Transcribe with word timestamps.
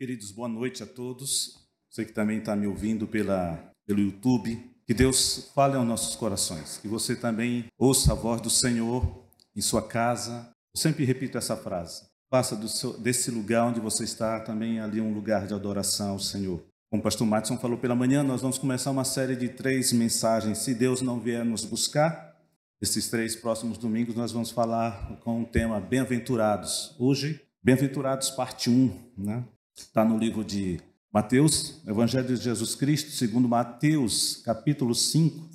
Queridos, 0.00 0.30
boa 0.30 0.48
noite 0.48 0.82
a 0.82 0.86
todos. 0.86 1.58
Você 1.90 2.06
que 2.06 2.12
também 2.12 2.38
está 2.38 2.56
me 2.56 2.66
ouvindo 2.66 3.06
pela, 3.06 3.70
pelo 3.86 4.00
YouTube. 4.00 4.58
Que 4.86 4.94
Deus 4.94 5.50
fale 5.54 5.76
aos 5.76 5.86
nossos 5.86 6.16
corações. 6.16 6.78
Que 6.78 6.88
você 6.88 7.14
também 7.14 7.66
ouça 7.76 8.12
a 8.12 8.14
voz 8.14 8.40
do 8.40 8.48
Senhor 8.48 9.22
em 9.54 9.60
sua 9.60 9.86
casa. 9.86 10.50
Eu 10.74 10.80
sempre 10.80 11.04
repito 11.04 11.36
essa 11.36 11.54
frase. 11.54 12.04
Faça 12.30 12.56
desse 12.98 13.30
lugar 13.30 13.66
onde 13.66 13.78
você 13.78 14.04
está 14.04 14.40
também 14.40 14.80
ali 14.80 15.02
um 15.02 15.12
lugar 15.12 15.46
de 15.46 15.52
adoração 15.52 16.12
ao 16.12 16.18
Senhor. 16.18 16.64
Como 16.88 17.00
o 17.00 17.04
pastor 17.04 17.26
Matson 17.26 17.58
falou 17.58 17.76
pela 17.76 17.94
manhã, 17.94 18.22
nós 18.22 18.40
vamos 18.40 18.56
começar 18.56 18.90
uma 18.90 19.04
série 19.04 19.36
de 19.36 19.50
três 19.50 19.92
mensagens. 19.92 20.60
Se 20.60 20.72
Deus 20.72 21.02
não 21.02 21.20
vier 21.20 21.44
nos 21.44 21.66
buscar, 21.66 22.40
esses 22.80 23.10
três 23.10 23.36
próximos 23.36 23.76
domingos 23.76 24.14
nós 24.14 24.32
vamos 24.32 24.50
falar 24.50 25.18
com 25.20 25.42
o 25.42 25.46
tema 25.46 25.78
Bem-aventurados. 25.78 26.96
Hoje, 26.98 27.42
Bem-aventurados, 27.62 28.30
parte 28.30 28.70
1, 28.70 29.12
né? 29.18 29.44
Está 29.80 30.04
no 30.04 30.18
livro 30.18 30.44
de 30.44 30.78
Mateus, 31.12 31.80
Evangelho 31.86 32.28
de 32.28 32.36
Jesus 32.36 32.74
Cristo, 32.74 33.10
segundo 33.10 33.48
Mateus, 33.48 34.36
capítulo 34.44 34.94
5. 34.94 35.48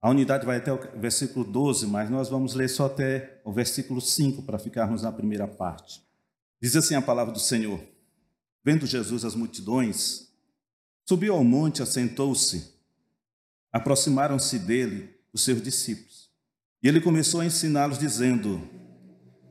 A 0.00 0.10
unidade 0.10 0.44
vai 0.44 0.58
até 0.58 0.72
o 0.72 0.78
versículo 1.00 1.44
12, 1.44 1.86
mas 1.86 2.10
nós 2.10 2.28
vamos 2.28 2.54
ler 2.54 2.68
só 2.68 2.86
até 2.86 3.40
o 3.42 3.52
versículo 3.52 4.00
5 4.00 4.42
para 4.42 4.58
ficarmos 4.58 5.02
na 5.02 5.10
primeira 5.10 5.48
parte. 5.48 6.02
Diz 6.62 6.76
assim 6.76 6.94
a 6.94 7.02
palavra 7.02 7.32
do 7.32 7.40
Senhor: 7.40 7.80
Vendo 8.62 8.86
Jesus 8.86 9.24
as 9.24 9.34
multidões, 9.34 10.28
subiu 11.08 11.34
ao 11.34 11.42
monte, 11.42 11.82
assentou-se. 11.82 12.74
Aproximaram-se 13.72 14.58
dele 14.58 15.16
os 15.32 15.42
seus 15.42 15.60
discípulos. 15.60 16.30
E 16.82 16.86
ele 16.86 17.00
começou 17.00 17.40
a 17.40 17.46
ensiná-los, 17.46 17.98
dizendo: 17.98 18.62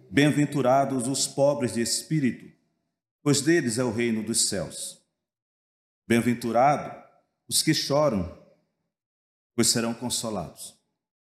Bem-aventurados 0.09 1.07
os 1.07 1.27
pobres 1.27 1.73
de 1.73 1.81
espírito, 1.81 2.52
pois 3.23 3.41
deles 3.41 3.77
é 3.77 3.83
o 3.83 3.91
reino 3.91 4.21
dos 4.21 4.49
céus. 4.49 5.01
Bem-aventurado 6.05 7.01
os 7.47 7.61
que 7.61 7.73
choram, 7.73 8.37
pois 9.55 9.69
serão 9.69 9.93
consolados. 9.93 10.77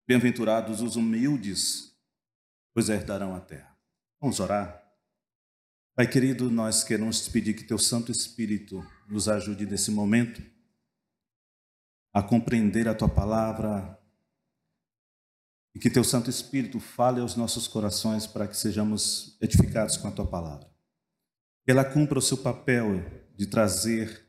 Bem-aventurados 0.06 0.82
os 0.82 0.96
humildes, 0.96 1.96
pois 2.74 2.88
herdarão 2.88 3.34
a 3.34 3.40
terra. 3.40 3.78
Vamos 4.20 4.40
orar. 4.40 4.82
Pai 5.94 6.08
querido, 6.10 6.50
nós 6.50 6.82
queremos 6.82 7.24
te 7.24 7.30
pedir 7.30 7.54
que 7.54 7.62
teu 7.62 7.78
Santo 7.78 8.10
Espírito 8.10 8.84
nos 9.08 9.28
ajude 9.28 9.64
nesse 9.64 9.92
momento 9.92 10.42
a 12.12 12.20
compreender 12.22 12.88
a 12.88 12.94
tua 12.94 13.08
palavra 13.08 13.98
e 15.72 15.78
que 15.78 15.90
teu 15.90 16.02
Santo 16.02 16.28
Espírito 16.28 16.80
fale 16.80 17.20
aos 17.20 17.36
nossos 17.36 17.68
corações 17.68 18.26
para 18.26 18.48
que 18.48 18.56
sejamos 18.56 19.36
edificados 19.40 19.96
com 19.96 20.08
a 20.08 20.12
tua 20.12 20.26
palavra 20.26 20.73
ela 21.66 21.84
cumpra 21.84 22.18
o 22.18 22.22
seu 22.22 22.36
papel 22.36 23.02
de 23.36 23.46
trazer 23.46 24.26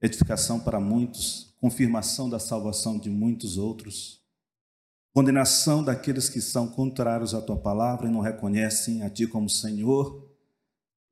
edificação 0.00 0.60
para 0.60 0.78
muitos, 0.78 1.54
confirmação 1.60 2.30
da 2.30 2.38
salvação 2.38 2.96
de 2.98 3.10
muitos 3.10 3.58
outros, 3.58 4.24
condenação 5.12 5.82
daqueles 5.82 6.28
que 6.28 6.40
são 6.40 6.68
contrários 6.68 7.34
à 7.34 7.42
tua 7.42 7.56
palavra 7.56 8.06
e 8.06 8.10
não 8.10 8.20
reconhecem 8.20 9.02
a 9.02 9.10
ti 9.10 9.26
como 9.26 9.50
Senhor 9.50 10.30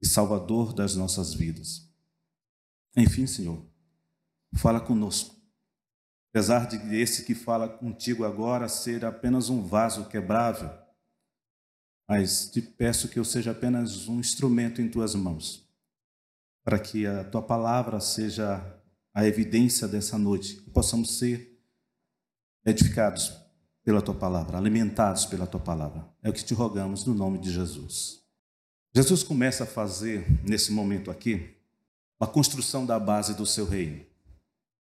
e 0.00 0.06
Salvador 0.06 0.72
das 0.72 0.94
nossas 0.94 1.34
vidas. 1.34 1.90
Enfim, 2.96 3.26
Senhor, 3.26 3.60
fala 4.54 4.80
conosco. 4.80 5.34
Apesar 6.30 6.66
de 6.66 6.96
esse 6.96 7.24
que 7.24 7.34
fala 7.34 7.68
contigo 7.68 8.24
agora 8.24 8.68
ser 8.68 9.04
apenas 9.04 9.48
um 9.48 9.62
vaso 9.62 10.06
quebrável, 10.08 10.70
mas 12.08 12.50
te 12.50 12.60
peço 12.60 13.08
que 13.08 13.18
eu 13.18 13.24
seja 13.24 13.52
apenas 13.52 14.06
um 14.08 14.20
instrumento 14.20 14.80
em 14.80 14.88
tuas 14.88 15.14
mãos 15.14 15.63
para 16.64 16.78
que 16.78 17.06
a 17.06 17.22
tua 17.22 17.42
palavra 17.42 18.00
seja 18.00 18.64
a 19.12 19.26
evidência 19.26 19.86
dessa 19.86 20.18
noite, 20.18 20.56
que 20.56 20.70
possamos 20.70 21.18
ser 21.18 21.60
edificados 22.64 23.32
pela 23.84 24.00
tua 24.00 24.14
palavra, 24.14 24.56
alimentados 24.56 25.26
pela 25.26 25.46
tua 25.46 25.60
palavra. 25.60 26.08
É 26.22 26.30
o 26.30 26.32
que 26.32 26.42
te 26.42 26.54
rogamos 26.54 27.04
no 27.04 27.14
nome 27.14 27.38
de 27.38 27.52
Jesus. 27.52 28.24
Jesus 28.96 29.22
começa 29.22 29.64
a 29.64 29.66
fazer, 29.66 30.26
nesse 30.42 30.72
momento 30.72 31.10
aqui, 31.10 31.54
a 32.18 32.26
construção 32.26 32.86
da 32.86 32.98
base 32.98 33.34
do 33.34 33.44
seu 33.44 33.66
reino. 33.66 34.02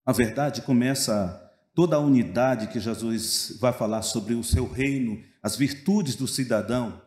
A 0.04 0.12
verdade 0.12 0.64
começa 0.64 1.44
toda 1.76 1.96
a 1.96 2.00
unidade 2.00 2.68
que 2.68 2.80
Jesus 2.80 3.56
vai 3.60 3.72
falar 3.72 4.02
sobre 4.02 4.34
o 4.34 4.44
seu 4.44 4.68
reino, 4.68 5.24
as 5.44 5.56
virtudes 5.56 6.16
do 6.16 6.28
cidadão 6.28 7.02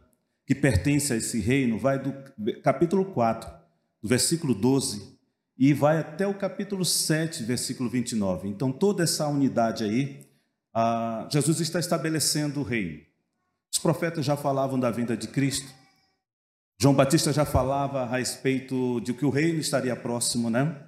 que 0.47 0.55
pertence 0.55 1.12
a 1.12 1.17
esse 1.17 1.41
reino, 1.41 1.78
vai 1.78 1.99
do 1.99 2.12
capítulo 2.62 3.05
4 3.05 3.59
do 4.03 4.09
versículo 4.09 4.55
12, 4.55 5.19
e 5.59 5.75
vai 5.75 5.99
até 5.99 6.27
o 6.27 6.34
capítulo 6.34 6.84
7, 6.84 7.43
versículo 7.43 7.91
29. 7.91 8.49
Então, 8.49 8.72
toda 8.72 9.03
essa 9.03 9.28
unidade 9.28 9.84
aí, 9.84 10.27
ah, 10.72 11.28
Jesus 11.31 11.61
está 11.61 11.78
estabelecendo 11.78 12.61
o 12.61 12.62
reino. 12.62 13.00
Os 13.72 13.78
profetas 13.78 14.25
já 14.25 14.37
falavam 14.37 14.81
da 14.81 14.91
vinda 14.91 15.16
de 15.16 15.28
Cristo. 15.28 15.71
João 16.81 16.94
Batista 16.94 17.31
já 17.31 17.44
falava 17.44 18.00
a 18.00 18.16
respeito 18.16 19.00
de 19.00 19.12
que 19.12 19.25
o 19.25 19.31
reino 19.31 19.61
estaria 19.61 19.94
próximo, 19.94 20.49
né? 20.49 20.87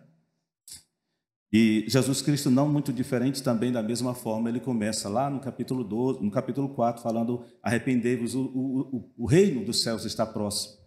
E 1.52 1.84
Jesus 1.86 2.22
Cristo, 2.22 2.50
não 2.50 2.66
muito 2.66 2.90
diferente 2.94 3.42
também, 3.42 3.70
da 3.70 3.82
mesma 3.82 4.14
forma, 4.14 4.48
ele 4.48 4.58
começa 4.58 5.06
lá 5.10 5.28
no 5.28 5.38
capítulo 5.38 5.84
12, 5.84 6.24
no 6.24 6.30
capítulo 6.30 6.70
4, 6.70 7.02
falando: 7.02 7.44
arrependei-vos, 7.62 8.34
o, 8.34 8.40
o, 8.40 8.80
o, 8.96 9.12
o 9.18 9.26
reino 9.26 9.62
dos 9.62 9.82
céus 9.82 10.06
está 10.06 10.24
próximo. 10.24 10.81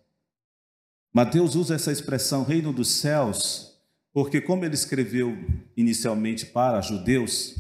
Mateus 1.16 1.56
usa 1.56 1.76
essa 1.76 1.94
expressão 1.94 2.44
reino 2.44 2.74
dos 2.74 2.90
céus, 2.90 3.80
porque, 4.12 4.42
como 4.42 4.66
ele 4.66 4.74
escreveu 4.74 5.34
inicialmente 5.78 6.46
para 6.46 6.82
judeus, 6.82 7.56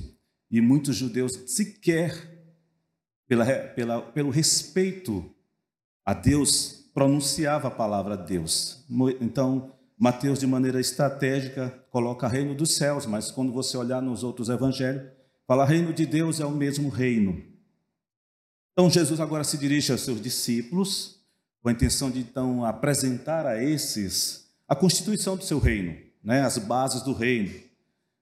e 0.51 0.59
muitos 0.59 0.97
judeus 0.97 1.39
sequer, 1.47 2.35
pela, 3.25 3.45
pela, 3.45 4.01
pelo 4.01 4.29
respeito 4.29 5.33
a 6.03 6.13
Deus, 6.13 6.91
pronunciava 6.93 7.69
a 7.69 7.71
palavra 7.71 8.17
Deus. 8.17 8.85
Então, 9.21 9.73
Mateus, 9.97 10.39
de 10.39 10.47
maneira 10.47 10.81
estratégica, 10.81 11.69
coloca 11.89 12.27
reino 12.27 12.53
dos 12.53 12.75
céus, 12.75 13.05
mas 13.05 13.31
quando 13.31 13.53
você 13.53 13.77
olhar 13.77 14.01
nos 14.01 14.21
outros 14.21 14.49
evangelhos, 14.49 15.09
fala 15.47 15.63
reino 15.63 15.93
de 15.93 16.05
Deus 16.05 16.41
é 16.41 16.45
o 16.45 16.51
mesmo 16.51 16.89
reino. 16.89 17.41
Então, 18.73 18.89
Jesus 18.89 19.21
agora 19.21 19.45
se 19.45 19.57
dirige 19.57 19.93
aos 19.93 20.01
seus 20.01 20.21
discípulos 20.21 21.14
com 21.65 21.69
a 21.69 21.71
intenção 21.71 22.11
de 22.11 22.19
então 22.19 22.63
apresentar 22.63 23.43
a 23.47 23.59
esses 23.59 24.45
a 24.67 24.75
constituição 24.75 25.35
do 25.35 25.43
seu 25.43 25.57
reino, 25.57 25.97
né, 26.23 26.41
as 26.41 26.59
bases 26.59 27.01
do 27.01 27.11
reino, 27.11 27.51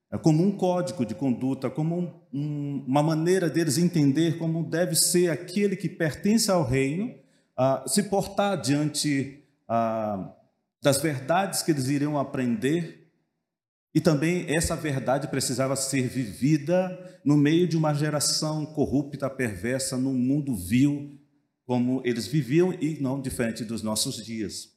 é 0.10 0.18
como 0.18 0.42
um 0.42 0.56
código 0.56 1.06
de 1.06 1.14
conduta, 1.14 1.70
como 1.70 2.00
um, 2.00 2.14
um, 2.34 2.86
uma 2.88 3.04
maneira 3.04 3.50
deles 3.50 3.78
entender 3.78 4.38
como 4.38 4.64
deve 4.64 4.96
ser 4.96 5.30
aquele 5.30 5.76
que 5.76 5.90
pertence 5.90 6.50
ao 6.50 6.64
reino, 6.64 7.14
ah, 7.58 7.84
se 7.86 8.04
portar 8.04 8.62
diante 8.62 9.44
das 10.82 11.02
verdades 11.02 11.62
que 11.64 11.72
eles 11.72 11.90
iriam 11.90 12.18
aprender. 12.18 13.12
E 13.94 14.00
também 14.00 14.46
essa 14.56 14.74
verdade 14.74 15.28
precisava 15.28 15.76
ser 15.76 16.08
vivida 16.08 16.98
no 17.26 17.36
meio 17.36 17.68
de 17.68 17.76
uma 17.76 17.94
geração 17.94 18.66
corrupta, 18.66 19.30
perversa, 19.30 19.98
num 19.98 20.14
mundo 20.14 20.56
vil, 20.56 21.20
como 21.66 22.02
eles 22.04 22.28
viviam 22.28 22.74
e 22.74 23.00
não 23.00 23.22
diferente 23.22 23.64
dos 23.64 23.82
nossos 23.82 24.24
dias. 24.24 24.74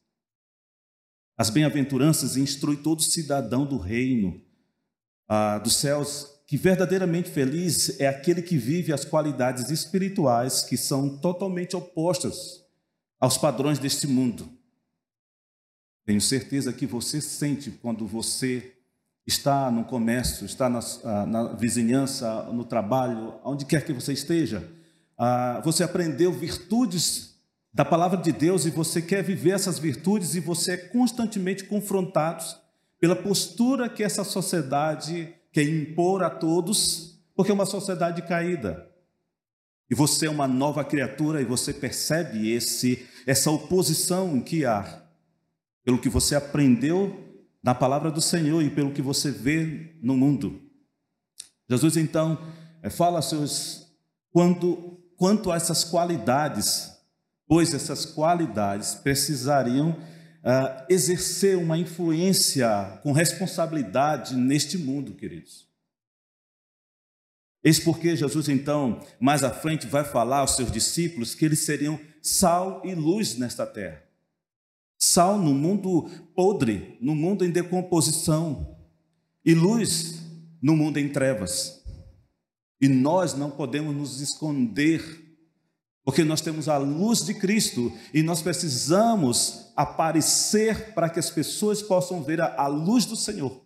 As 1.36 1.50
bem-aventuranças 1.50 2.36
instrui 2.36 2.76
todo 2.76 3.02
cidadão 3.02 3.66
do 3.66 3.76
reino 3.76 4.40
ah, 5.28 5.58
dos 5.58 5.76
céus 5.76 6.34
que 6.46 6.56
verdadeiramente 6.56 7.28
feliz 7.28 7.98
é 8.00 8.06
aquele 8.06 8.40
que 8.40 8.56
vive 8.56 8.92
as 8.92 9.04
qualidades 9.04 9.68
espirituais 9.68 10.62
que 10.62 10.76
são 10.76 11.18
totalmente 11.18 11.74
opostas 11.74 12.64
aos 13.18 13.36
padrões 13.36 13.78
deste 13.78 14.06
mundo. 14.06 14.48
Tenho 16.04 16.20
certeza 16.20 16.72
que 16.72 16.86
você 16.86 17.20
sente 17.20 17.70
quando 17.70 18.06
você 18.06 18.72
está 19.26 19.70
no 19.72 19.84
comércio, 19.84 20.46
está 20.46 20.68
na, 20.70 20.78
ah, 21.02 21.26
na 21.26 21.52
vizinhança, 21.54 22.44
no 22.44 22.64
trabalho, 22.64 23.40
onde 23.44 23.64
quer 23.64 23.84
que 23.84 23.92
você 23.92 24.12
esteja, 24.12 24.75
ah, 25.18 25.60
você 25.64 25.82
aprendeu 25.82 26.32
virtudes 26.32 27.36
da 27.72 27.84
palavra 27.84 28.18
de 28.18 28.32
Deus 28.32 28.64
e 28.64 28.70
você 28.70 29.02
quer 29.02 29.22
viver 29.22 29.50
essas 29.50 29.78
virtudes 29.78 30.34
e 30.34 30.40
você 30.40 30.72
é 30.72 30.76
constantemente 30.76 31.64
confrontado 31.64 32.44
pela 32.98 33.14
postura 33.14 33.88
que 33.88 34.02
essa 34.02 34.24
sociedade 34.24 35.34
quer 35.52 35.64
impor 35.64 36.22
a 36.22 36.30
todos, 36.30 37.20
porque 37.34 37.50
é 37.50 37.54
uma 37.54 37.66
sociedade 37.66 38.22
caída. 38.22 38.90
E 39.90 39.94
você 39.94 40.26
é 40.26 40.30
uma 40.30 40.48
nova 40.48 40.84
criatura 40.84 41.40
e 41.40 41.44
você 41.44 41.72
percebe 41.72 42.50
esse 42.50 43.06
essa 43.26 43.50
oposição 43.50 44.40
que 44.40 44.64
há 44.64 45.02
pelo 45.84 45.98
que 45.98 46.08
você 46.08 46.34
aprendeu 46.34 47.24
na 47.62 47.74
palavra 47.74 48.10
do 48.10 48.20
Senhor 48.20 48.62
e 48.62 48.70
pelo 48.70 48.92
que 48.92 49.02
você 49.02 49.30
vê 49.30 49.96
no 50.02 50.16
mundo. 50.16 50.60
Jesus 51.68 51.96
então 51.96 52.38
eh, 52.82 52.90
fala 52.90 53.20
seus 53.20 53.86
quando 54.30 55.00
quanto 55.16 55.50
a 55.50 55.56
essas 55.56 55.84
qualidades, 55.84 56.92
pois 57.46 57.72
essas 57.74 58.04
qualidades 58.04 58.94
precisariam 58.94 59.90
uh, 59.90 60.86
exercer 60.88 61.56
uma 61.56 61.78
influência 61.78 63.00
com 63.02 63.12
responsabilidade 63.12 64.36
neste 64.36 64.78
mundo, 64.78 65.14
queridos. 65.14 65.66
Eis 67.64 67.80
porque 67.80 68.14
Jesus, 68.14 68.48
então, 68.48 69.00
mais 69.18 69.42
à 69.42 69.50
frente, 69.50 69.88
vai 69.88 70.04
falar 70.04 70.38
aos 70.38 70.54
seus 70.54 70.70
discípulos 70.70 71.34
que 71.34 71.44
eles 71.44 71.60
seriam 71.60 71.98
sal 72.22 72.80
e 72.84 72.94
luz 72.94 73.36
nesta 73.36 73.66
terra. 73.66 74.02
Sal 74.96 75.38
no 75.38 75.52
mundo 75.52 76.08
podre, 76.34 76.96
no 77.00 77.14
mundo 77.14 77.44
em 77.44 77.50
decomposição, 77.50 78.76
e 79.44 79.52
luz 79.52 80.22
no 80.62 80.76
mundo 80.76 80.98
em 80.98 81.08
trevas. 81.08 81.85
E 82.80 82.88
nós 82.88 83.34
não 83.34 83.50
podemos 83.50 83.94
nos 83.94 84.20
esconder, 84.20 85.02
porque 86.04 86.22
nós 86.22 86.40
temos 86.40 86.68
a 86.68 86.76
luz 86.76 87.24
de 87.24 87.34
Cristo 87.34 87.92
e 88.12 88.22
nós 88.22 88.42
precisamos 88.42 89.72
aparecer 89.74 90.94
para 90.94 91.08
que 91.08 91.18
as 91.18 91.30
pessoas 91.30 91.82
possam 91.82 92.22
ver 92.22 92.40
a, 92.40 92.54
a 92.54 92.66
luz 92.66 93.06
do 93.06 93.16
Senhor. 93.16 93.64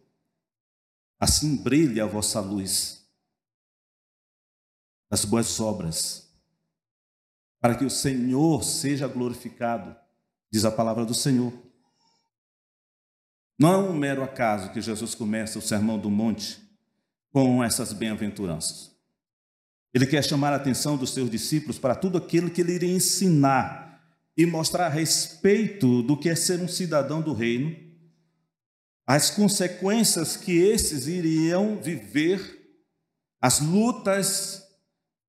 Assim 1.19 1.57
brilhe 1.57 2.01
a 2.01 2.07
vossa 2.07 2.41
luz, 2.41 3.07
as 5.11 5.25
boas 5.25 5.61
obras, 5.61 6.31
para 7.61 7.75
que 7.75 7.85
o 7.85 7.91
Senhor 7.91 8.65
seja 8.65 9.07
glorificado, 9.07 9.95
diz 10.51 10.65
a 10.65 10.71
palavra 10.71 11.05
do 11.05 11.12
Senhor. 11.12 11.53
Não 13.59 13.73
é 13.75 13.77
um 13.77 13.93
mero 13.93 14.23
acaso 14.23 14.73
que 14.73 14.81
Jesus 14.81 15.15
começa 15.15 15.59
o 15.59 15.62
Sermão 15.62 15.99
do 15.99 16.09
Monte 16.09 16.59
com 17.31 17.62
essas 17.62 17.93
bem-aventuranças. 17.93 18.89
Ele 19.92 20.06
quer 20.06 20.25
chamar 20.25 20.52
a 20.52 20.56
atenção 20.56 20.96
dos 20.96 21.12
seus 21.12 21.31
discípulos 21.31 21.78
para 21.78 21.94
tudo 21.94 22.19
aquilo 22.19 22.50
que 22.50 22.60
ele 22.60 22.75
iria 22.75 22.94
ensinar 22.94 24.00
e 24.37 24.46
mostrar 24.46 24.87
a 24.87 24.90
respeito 24.90 26.02
do 26.02 26.16
que 26.16 26.28
é 26.28 26.34
ser 26.34 26.60
um 26.60 26.69
cidadão 26.69 27.20
do 27.20 27.32
reino, 27.32 27.76
as 29.06 29.31
consequências 29.31 30.37
que 30.37 30.56
esses 30.58 31.08
iriam 31.08 31.76
viver, 31.76 32.58
as 33.40 33.60
lutas 33.60 34.62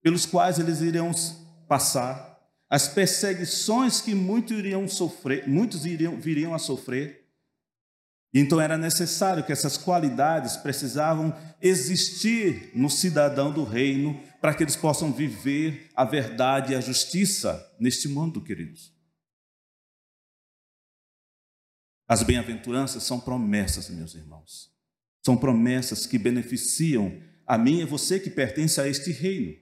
pelos 0.03 0.25
quais 0.25 0.59
eles 0.59 0.81
iriam 0.81 1.11
passar, 1.67 2.39
as 2.69 2.87
perseguições 2.87 3.99
que 3.99 4.13
muitos 4.13 4.57
iriam 4.57 4.87
sofrer, 4.87 5.47
muitos 5.47 5.85
iriam, 5.85 6.19
viriam 6.21 6.53
a 6.53 6.59
sofrer, 6.59 7.21
então 8.33 8.61
era 8.61 8.77
necessário 8.77 9.43
que 9.43 9.51
essas 9.51 9.77
qualidades 9.77 10.55
precisavam 10.55 11.35
existir 11.61 12.71
no 12.73 12.89
cidadão 12.89 13.51
do 13.51 13.63
reino 13.63 14.21
para 14.41 14.55
que 14.55 14.63
eles 14.63 14.75
possam 14.75 15.13
viver 15.13 15.91
a 15.95 16.03
verdade 16.03 16.73
e 16.73 16.75
a 16.75 16.81
justiça 16.81 17.71
neste 17.79 18.07
mundo, 18.07 18.41
queridos. 18.41 18.91
As 22.07 22.23
bem-aventuranças 22.23 23.03
são 23.03 23.19
promessas, 23.19 23.89
meus 23.91 24.15
irmãos. 24.15 24.71
São 25.23 25.37
promessas 25.37 26.07
que 26.07 26.17
beneficiam 26.17 27.21
a 27.45 27.55
mim 27.57 27.81
e 27.81 27.85
você 27.85 28.19
que 28.19 28.31
pertence 28.31 28.81
a 28.81 28.87
este 28.87 29.11
reino, 29.11 29.55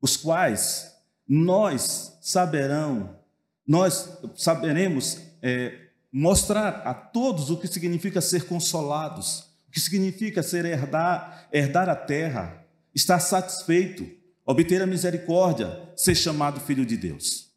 os 0.00 0.16
quais 0.16 0.92
nós 1.26 2.18
saberão, 2.20 3.18
nós 3.66 4.18
saberemos 4.34 5.18
é, 5.40 5.90
mostrar 6.10 6.82
a 6.86 6.92
todos 6.92 7.50
o 7.50 7.56
que 7.56 7.68
significa 7.68 8.20
ser 8.20 8.46
consolados, 8.46 9.50
o 9.68 9.70
que 9.70 9.80
significa 9.80 10.42
ser 10.42 10.64
herdar, 10.64 11.48
herdar 11.52 11.88
a 11.88 11.94
terra, 11.94 12.67
estar 12.94 13.20
satisfeito, 13.20 14.08
obter 14.44 14.82
a 14.82 14.86
misericórdia, 14.86 15.92
ser 15.96 16.14
chamado 16.14 16.60
filho 16.60 16.84
de 16.84 16.96
Deus. 16.96 17.48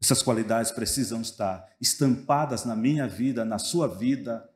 Essas 0.00 0.22
qualidades 0.22 0.70
precisam 0.70 1.20
estar 1.20 1.74
estampadas 1.80 2.64
na 2.64 2.76
minha 2.76 3.08
vida, 3.08 3.44
na 3.44 3.58
sua 3.58 3.88
vida, 3.88 4.48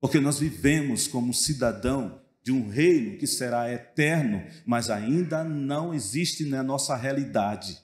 porque 0.00 0.20
nós 0.20 0.38
vivemos 0.38 1.06
como 1.06 1.34
cidadão 1.34 2.20
de 2.42 2.52
um 2.52 2.68
reino 2.68 3.18
que 3.18 3.26
será 3.26 3.70
eterno, 3.70 4.42
mas 4.64 4.88
ainda 4.90 5.44
não 5.44 5.92
existe 5.92 6.44
na 6.44 6.62
nossa 6.62 6.96
realidade. 6.96 7.78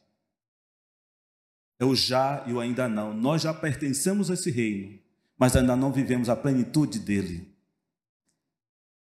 É 1.79 1.85
o 1.85 1.95
já 1.95 2.45
e 2.47 2.53
o 2.53 2.61
ainda 2.61 2.89
não. 2.89 3.13
Nós 3.13 3.43
já 3.43 3.53
pertencemos 3.53 4.31
a 4.31 4.35
esse 4.35 4.51
reino, 4.51 4.99
mas 5.39 5.55
ainda 5.55 5.77
não 5.77 5.93
vivemos 5.93 6.29
a 6.29 6.37
plenitude 6.37 6.99
dele. 6.99 7.54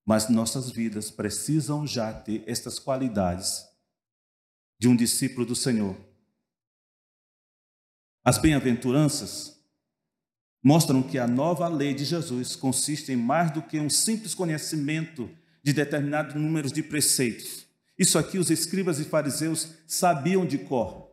Mas 0.09 0.31
nossas 0.31 0.71
vidas 0.71 1.11
precisam 1.11 1.87
já 1.87 2.11
ter 2.11 2.43
estas 2.47 2.79
qualidades 2.79 3.67
de 4.81 4.89
um 4.89 4.97
discípulo 4.97 5.45
do 5.45 5.55
Senhor. 5.55 5.95
As 8.25 8.39
bem-aventuranças 8.39 9.61
mostram 10.65 11.03
que 11.03 11.19
a 11.19 11.27
nova 11.27 11.69
lei 11.69 11.93
de 11.93 12.07
Jesus 12.07 12.57
consiste 12.57 13.13
em 13.13 13.17
mais 13.17 13.51
do 13.51 13.61
que 13.61 13.79
um 13.79 13.91
simples 13.91 14.35
conhecimento 14.35 15.29
de 15.63 15.75
determinados 15.75 16.35
números 16.35 16.73
de 16.73 16.83
preceitos. 16.83 17.67
Isso 17.99 18.17
aqui 18.17 18.39
os 18.39 18.51
escribas 18.51 18.99
e 18.99 19.05
fariseus 19.05 19.75
sabiam 19.87 20.47
de 20.47 20.57
cor. 20.57 21.13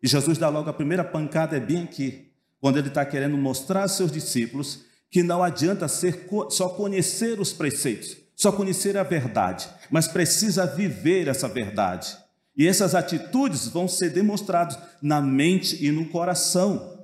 E 0.00 0.06
Jesus 0.06 0.38
dá 0.38 0.48
logo 0.48 0.70
a 0.70 0.74
primeira 0.74 1.02
pancada, 1.02 1.56
é 1.56 1.60
bem 1.60 1.82
aqui, 1.82 2.30
quando 2.60 2.78
ele 2.78 2.86
está 2.86 3.04
querendo 3.04 3.36
mostrar 3.36 3.82
aos 3.82 3.96
seus 3.96 4.12
discípulos 4.12 4.84
que 5.10 5.24
não 5.24 5.42
adianta 5.42 5.88
ser, 5.88 6.28
só 6.50 6.68
conhecer 6.68 7.40
os 7.40 7.52
preceitos, 7.52 8.27
só 8.38 8.52
conhecer 8.52 8.96
a 8.96 9.02
verdade, 9.02 9.68
mas 9.90 10.06
precisa 10.06 10.64
viver 10.64 11.26
essa 11.26 11.48
verdade. 11.48 12.16
E 12.56 12.68
essas 12.68 12.94
atitudes 12.94 13.66
vão 13.66 13.88
ser 13.88 14.10
demonstradas 14.10 14.78
na 15.02 15.20
mente 15.20 15.84
e 15.84 15.90
no 15.90 16.08
coração, 16.08 16.96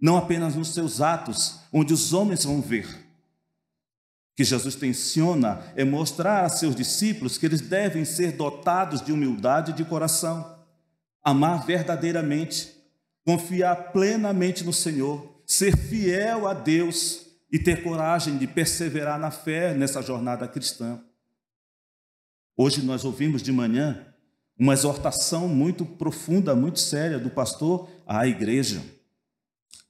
não 0.00 0.16
apenas 0.16 0.54
nos 0.54 0.72
seus 0.72 1.02
atos, 1.02 1.60
onde 1.70 1.92
os 1.92 2.14
homens 2.14 2.46
vão 2.46 2.62
ver. 2.62 2.86
O 2.86 4.36
que 4.36 4.44
Jesus 4.44 4.74
tenciona 4.74 5.60
é 5.76 5.84
mostrar 5.84 6.42
a 6.42 6.48
seus 6.48 6.74
discípulos 6.74 7.36
que 7.36 7.44
eles 7.44 7.60
devem 7.60 8.06
ser 8.06 8.32
dotados 8.32 9.02
de 9.02 9.12
humildade 9.12 9.74
de 9.74 9.84
coração 9.84 10.56
amar 11.22 11.66
verdadeiramente, 11.66 12.72
confiar 13.24 13.90
plenamente 13.92 14.62
no 14.62 14.72
Senhor, 14.72 15.42
ser 15.44 15.76
fiel 15.76 16.46
a 16.46 16.54
Deus 16.54 17.25
e 17.50 17.58
ter 17.58 17.82
coragem 17.82 18.38
de 18.38 18.46
perseverar 18.46 19.18
na 19.18 19.30
fé 19.30 19.74
nessa 19.74 20.02
jornada 20.02 20.48
cristã. 20.48 21.00
Hoje 22.56 22.82
nós 22.82 23.04
ouvimos 23.04 23.42
de 23.42 23.52
manhã 23.52 24.06
uma 24.58 24.72
exortação 24.72 25.46
muito 25.46 25.84
profunda, 25.84 26.54
muito 26.54 26.80
séria 26.80 27.18
do 27.18 27.30
pastor 27.30 27.88
à 28.06 28.26
igreja. 28.26 28.82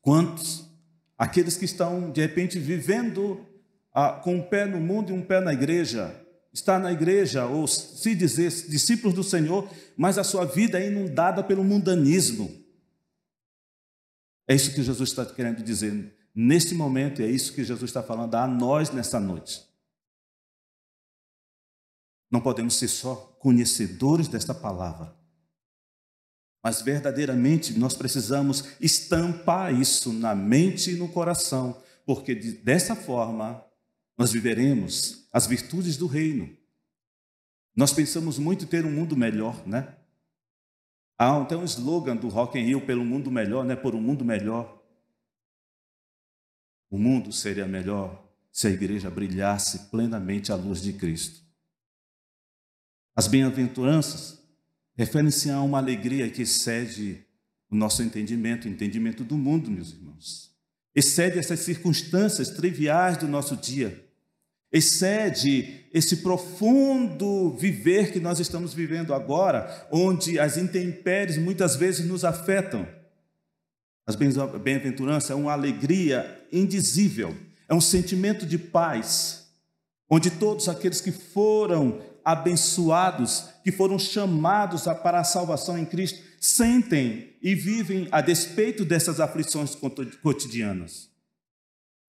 Quantos? 0.00 0.68
Aqueles 1.16 1.56
que 1.56 1.64
estão, 1.64 2.10
de 2.10 2.20
repente, 2.20 2.58
vivendo 2.58 3.46
ah, 3.94 4.12
com 4.12 4.34
um 4.34 4.42
pé 4.42 4.66
no 4.66 4.80
mundo 4.80 5.10
e 5.10 5.12
um 5.12 5.22
pé 5.22 5.40
na 5.40 5.52
igreja, 5.52 6.14
está 6.52 6.78
na 6.78 6.92
igreja 6.92 7.46
ou 7.46 7.66
se 7.66 8.14
dizer 8.14 8.50
discípulos 8.68 9.14
do 9.14 9.22
Senhor, 9.22 9.68
mas 9.96 10.18
a 10.18 10.24
sua 10.24 10.44
vida 10.44 10.80
é 10.80 10.88
inundada 10.88 11.42
pelo 11.42 11.62
mundanismo. 11.62 12.50
É 14.48 14.54
isso 14.54 14.74
que 14.74 14.82
Jesus 14.82 15.10
está 15.10 15.24
querendo 15.24 15.62
dizer 15.62 16.15
neste 16.36 16.74
momento, 16.74 17.22
é 17.22 17.26
isso 17.26 17.54
que 17.54 17.64
Jesus 17.64 17.90
está 17.90 18.02
falando 18.02 18.34
a 18.34 18.46
nós 18.46 18.90
nesta 18.90 19.18
noite. 19.18 19.66
Não 22.30 22.42
podemos 22.42 22.74
ser 22.74 22.88
só 22.88 23.14
conhecedores 23.40 24.28
desta 24.28 24.54
palavra, 24.54 25.16
mas 26.62 26.82
verdadeiramente 26.82 27.78
nós 27.78 27.94
precisamos 27.94 28.64
estampar 28.80 29.72
isso 29.72 30.12
na 30.12 30.34
mente 30.34 30.90
e 30.90 30.96
no 30.96 31.08
coração, 31.08 31.80
porque 32.04 32.34
dessa 32.34 32.94
forma 32.94 33.64
nós 34.18 34.32
viveremos 34.32 35.28
as 35.32 35.46
virtudes 35.46 35.96
do 35.96 36.06
reino. 36.06 36.54
Nós 37.74 37.92
pensamos 37.92 38.38
muito 38.38 38.64
em 38.64 38.68
ter 38.68 38.84
um 38.84 38.90
mundo 38.90 39.16
melhor, 39.16 39.66
né? 39.66 39.96
Há 41.18 41.40
até 41.40 41.56
um 41.56 41.64
slogan 41.64 42.16
do 42.16 42.28
Rock 42.28 42.58
in 42.58 42.64
Rio 42.64 42.84
pelo 42.84 43.04
mundo 43.04 43.30
melhor, 43.30 43.64
né? 43.64 43.76
Por 43.76 43.94
um 43.94 44.00
mundo 44.00 44.24
melhor. 44.24 44.75
O 46.96 46.98
mundo 46.98 47.30
seria 47.30 47.66
melhor 47.66 48.26
se 48.50 48.68
a 48.68 48.70
igreja 48.70 49.10
brilhasse 49.10 49.90
plenamente 49.90 50.50
à 50.50 50.54
luz 50.54 50.80
de 50.80 50.94
Cristo. 50.94 51.42
As 53.14 53.28
bem-aventuranças 53.28 54.40
referem-se 54.94 55.50
a 55.50 55.60
uma 55.60 55.76
alegria 55.76 56.30
que 56.30 56.40
excede 56.40 57.22
o 57.70 57.76
nosso 57.76 58.02
entendimento, 58.02 58.66
o 58.66 58.70
entendimento 58.70 59.24
do 59.24 59.36
mundo, 59.36 59.70
meus 59.70 59.90
irmãos. 59.90 60.50
Excede 60.94 61.38
essas 61.38 61.60
circunstâncias 61.60 62.48
triviais 62.48 63.18
do 63.18 63.28
nosso 63.28 63.58
dia 63.58 64.02
excede 64.72 65.86
esse 65.94 66.18
profundo 66.18 67.56
viver 67.56 68.12
que 68.12 68.20
nós 68.20 68.38
estamos 68.40 68.74
vivendo 68.74 69.14
agora, 69.14 69.86
onde 69.90 70.38
as 70.38 70.56
intempéries 70.56 71.38
muitas 71.38 71.76
vezes 71.76 72.04
nos 72.04 72.24
afetam. 72.24 72.86
As 74.06 74.14
bem-aventuranças 74.14 75.30
é 75.30 75.34
uma 75.34 75.52
alegria 75.52 76.46
indizível, 76.52 77.36
é 77.68 77.74
um 77.74 77.80
sentimento 77.80 78.46
de 78.46 78.56
paz, 78.56 79.48
onde 80.08 80.30
todos 80.30 80.68
aqueles 80.68 81.00
que 81.00 81.10
foram 81.10 82.00
abençoados, 82.24 83.48
que 83.64 83.72
foram 83.72 83.98
chamados 83.98 84.84
para 85.02 85.18
a 85.18 85.24
salvação 85.24 85.76
em 85.76 85.84
Cristo, 85.84 86.24
sentem 86.40 87.36
e 87.42 87.54
vivem 87.54 88.06
a 88.12 88.20
despeito 88.20 88.84
dessas 88.84 89.18
aflições 89.18 89.76
cotidianas. 90.22 91.10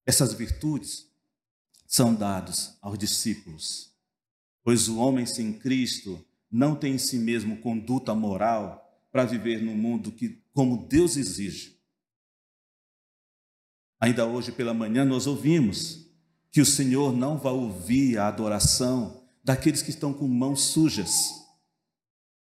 Essas 0.06 0.32
virtudes 0.32 1.06
são 1.84 2.14
dadas 2.14 2.76
aos 2.80 2.96
discípulos, 2.96 3.90
pois 4.62 4.88
o 4.88 4.98
homem 4.98 5.26
sem 5.26 5.52
Cristo 5.52 6.24
não 6.50 6.76
tem 6.76 6.94
em 6.94 6.98
si 6.98 7.18
mesmo 7.18 7.56
conduta 7.56 8.14
moral 8.14 8.84
para 9.10 9.24
viver 9.24 9.60
no 9.62 9.74
mundo 9.74 10.12
que 10.12 10.40
como 10.54 10.86
Deus 10.86 11.16
exige. 11.16 11.77
Ainda 14.00 14.26
hoje 14.26 14.52
pela 14.52 14.72
manhã 14.72 15.04
nós 15.04 15.26
ouvimos 15.26 16.06
que 16.50 16.60
o 16.60 16.66
Senhor 16.66 17.12
não 17.12 17.36
vai 17.36 17.52
ouvir 17.52 18.18
a 18.18 18.28
adoração 18.28 19.22
daqueles 19.42 19.82
que 19.82 19.90
estão 19.90 20.12
com 20.12 20.28
mãos 20.28 20.62
sujas, 20.62 21.34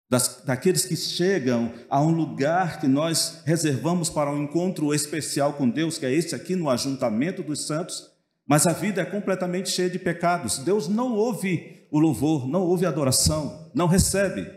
das, 0.09 0.43
daqueles 0.43 0.85
que 0.85 0.95
chegam 0.95 1.71
a 1.89 2.01
um 2.01 2.11
lugar 2.11 2.79
que 2.79 2.87
nós 2.87 3.41
reservamos 3.45 4.09
para 4.09 4.31
um 4.31 4.43
encontro 4.43 4.93
especial 4.93 5.53
com 5.53 5.69
Deus, 5.69 5.97
que 5.97 6.05
é 6.05 6.13
esse 6.13 6.35
aqui 6.35 6.55
no 6.55 6.69
ajuntamento 6.69 7.43
dos 7.43 7.65
santos, 7.65 8.09
mas 8.47 8.65
a 8.65 8.73
vida 8.73 9.01
é 9.01 9.05
completamente 9.05 9.69
cheia 9.69 9.89
de 9.89 9.99
pecados. 9.99 10.59
Deus 10.59 10.87
não 10.87 11.13
ouve 11.13 11.87
o 11.91 11.99
louvor, 11.99 12.47
não 12.47 12.61
ouve 12.61 12.85
a 12.85 12.89
adoração, 12.89 13.71
não 13.73 13.85
recebe. 13.85 14.49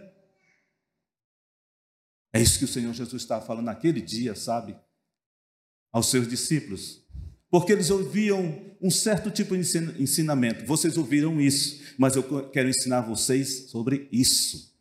É 2.33 2.41
isso 2.41 2.59
que 2.59 2.65
o 2.65 2.69
Senhor 2.69 2.93
Jesus 2.95 3.23
estava 3.23 3.45
falando 3.45 3.67
naquele 3.67 4.01
dia, 4.01 4.35
sabe? 4.35 4.75
Aos 5.93 6.11
seus 6.11 6.27
discípulos 6.27 7.03
porque 7.53 7.71
eles 7.71 7.91
ouviam 7.91 8.65
um 8.81 8.91
certo 8.91 9.31
tipo 9.31 9.55
de 9.55 9.79
ensinamento. 10.03 10.65
Vocês 10.65 10.97
ouviram 10.97 11.39
isso, 11.39 11.83
mas 11.99 12.17
eu 12.17 12.49
quero 12.49 12.71
ensinar 12.71 13.03
vocês 13.03 13.69
sobre 13.71 14.09
isso. 14.11 14.75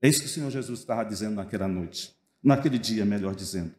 É 0.00 0.08
isso 0.08 0.20
que 0.20 0.26
o 0.26 0.30
Senhor 0.30 0.48
Jesus 0.48 0.78
estava 0.78 1.02
dizendo 1.02 1.34
naquela 1.34 1.66
noite, 1.66 2.14
naquele 2.40 2.78
dia, 2.78 3.04
melhor 3.04 3.34
dizendo. 3.34 3.74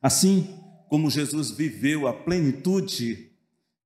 Assim 0.00 0.58
como 0.88 1.10
Jesus 1.10 1.50
viveu 1.50 2.08
a 2.08 2.14
plenitude, 2.14 3.30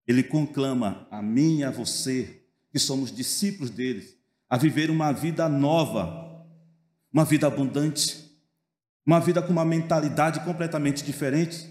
ele 0.07 0.23
conclama 0.23 1.09
a 1.11 1.21
mim 1.21 1.59
e 1.59 1.65
a 1.65 1.73
você, 1.73 2.45
que 2.71 2.79
somos 2.79 3.11
discípulos 3.11 3.69
dele, 3.69 4.09
a 4.49 4.57
viver 4.57 4.91
uma 4.91 5.11
vida 5.11 5.49
nova, 5.49 6.47
uma 7.12 7.25
vida 7.25 7.49
abundante, 7.49 8.27
uma 9.09 9.21
vida 9.21 9.41
com 9.41 9.50
uma 9.50 9.65
mentalidade 9.65 10.41
completamente 10.41 11.03
diferente 11.03 11.67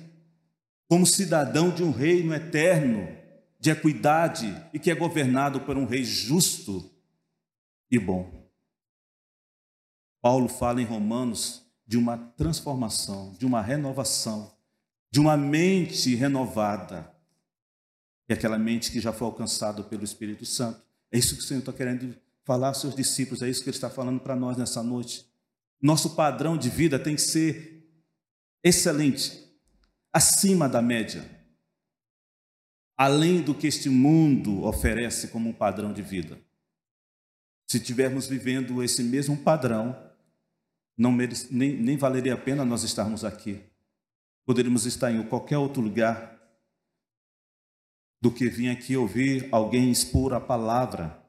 como 0.89 1.05
cidadão 1.05 1.69
de 1.69 1.83
um 1.83 1.91
reino 1.91 2.33
eterno, 2.33 3.07
de 3.59 3.69
equidade 3.69 4.47
e 4.73 4.79
que 4.79 4.89
é 4.89 4.95
governado 4.95 5.61
por 5.61 5.77
um 5.77 5.85
rei 5.85 6.03
justo 6.03 6.89
e 7.91 7.99
bom. 7.99 8.49
Paulo 10.19 10.49
fala 10.49 10.81
em 10.81 10.85
Romanos 10.85 11.61
de 11.85 11.95
uma 11.95 12.17
transformação, 12.17 13.35
de 13.37 13.45
uma 13.45 13.61
renovação, 13.61 14.51
de 15.11 15.19
uma 15.19 15.37
mente 15.37 16.15
renovada. 16.15 17.13
E 18.27 18.33
aquela 18.33 18.57
mente 18.57 18.91
que 18.91 18.99
já 18.99 19.13
foi 19.13 19.27
alcançada 19.27 19.83
pelo 19.83 20.03
Espírito 20.03 20.43
Santo. 20.43 20.81
É 21.11 21.19
isso 21.19 21.35
que 21.35 21.41
o 21.43 21.45
Senhor 21.45 21.59
está 21.59 21.71
querendo 21.71 22.15
falar 22.43 22.69
aos 22.69 22.81
seus 22.81 22.95
discípulos, 22.95 23.43
é 23.43 23.49
isso 23.49 23.61
que 23.61 23.69
Ele 23.69 23.77
está 23.77 23.91
falando 23.91 24.19
para 24.19 24.35
nós 24.35 24.57
nessa 24.57 24.81
noite. 24.81 25.26
Nosso 25.81 26.15
padrão 26.15 26.57
de 26.57 26.69
vida 26.69 26.97
tem 26.97 27.15
que 27.15 27.21
ser 27.21 27.85
excelente, 28.63 29.47
acima 30.11 30.67
da 30.67 30.81
média, 30.81 31.29
além 32.97 33.41
do 33.41 33.53
que 33.53 33.67
este 33.67 33.89
mundo 33.89 34.63
oferece 34.63 35.27
como 35.27 35.49
um 35.49 35.53
padrão 35.53 35.93
de 35.93 36.01
vida. 36.01 36.39
Se 37.69 37.77
estivermos 37.77 38.27
vivendo 38.27 38.81
esse 38.81 39.03
mesmo 39.03 39.37
padrão, 39.37 39.95
não 40.97 41.11
merece, 41.11 41.53
nem, 41.53 41.75
nem 41.75 41.95
valeria 41.95 42.33
a 42.33 42.37
pena 42.37 42.65
nós 42.65 42.83
estarmos 42.83 43.23
aqui. 43.23 43.61
Poderíamos 44.45 44.85
estar 44.85 45.11
em 45.11 45.21
qualquer 45.27 45.57
outro 45.57 45.81
lugar 45.81 46.35
do 48.19 48.31
que 48.31 48.49
vir 48.49 48.69
aqui 48.69 48.97
ouvir 48.97 49.47
alguém 49.51 49.91
expor 49.91 50.33
a 50.33 50.39
palavra 50.39 51.23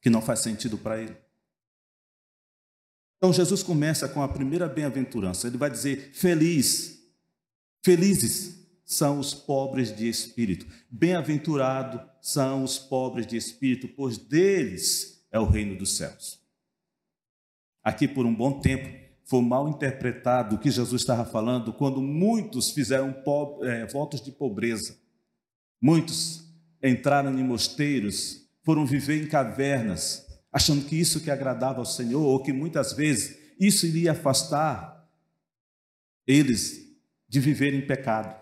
que 0.00 0.10
não 0.10 0.22
faz 0.22 0.40
sentido 0.40 0.78
para 0.78 1.02
ele. 1.02 1.23
Então 3.24 3.32
Jesus 3.32 3.62
começa 3.62 4.06
com 4.06 4.22
a 4.22 4.28
primeira 4.28 4.68
bem-aventurança. 4.68 5.46
Ele 5.46 5.56
vai 5.56 5.70
dizer: 5.70 6.10
Feliz 6.12 7.02
Felizes 7.82 8.68
são 8.84 9.18
os 9.18 9.32
pobres 9.32 9.96
de 9.96 10.06
espírito. 10.06 10.66
Bem-aventurados 10.90 12.02
são 12.20 12.62
os 12.62 12.78
pobres 12.78 13.26
de 13.26 13.38
espírito, 13.38 13.88
pois 13.88 14.18
deles 14.18 15.26
é 15.32 15.40
o 15.40 15.46
reino 15.46 15.74
dos 15.74 15.96
céus. 15.96 16.38
Aqui, 17.82 18.06
por 18.06 18.26
um 18.26 18.34
bom 18.34 18.60
tempo, 18.60 18.90
foi 19.24 19.40
mal 19.40 19.70
interpretado 19.70 20.56
o 20.56 20.58
que 20.58 20.70
Jesus 20.70 21.00
estava 21.00 21.24
falando 21.24 21.72
quando 21.72 22.02
muitos 22.02 22.72
fizeram 22.72 23.16
é, 23.62 23.86
votos 23.86 24.20
de 24.20 24.32
pobreza. 24.32 24.98
Muitos 25.80 26.44
entraram 26.82 27.38
em 27.38 27.42
mosteiros, 27.42 28.46
foram 28.62 28.84
viver 28.84 29.22
em 29.22 29.26
cavernas, 29.26 30.23
achando 30.54 30.84
que 30.84 30.94
isso 30.94 31.20
que 31.20 31.32
agradava 31.32 31.80
ao 31.80 31.84
Senhor, 31.84 32.22
ou 32.22 32.40
que 32.40 32.52
muitas 32.52 32.92
vezes 32.92 33.36
isso 33.58 33.86
iria 33.86 34.12
afastar 34.12 35.04
eles 36.24 36.96
de 37.28 37.40
viver 37.40 37.74
em 37.74 37.84
pecado. 37.84 38.40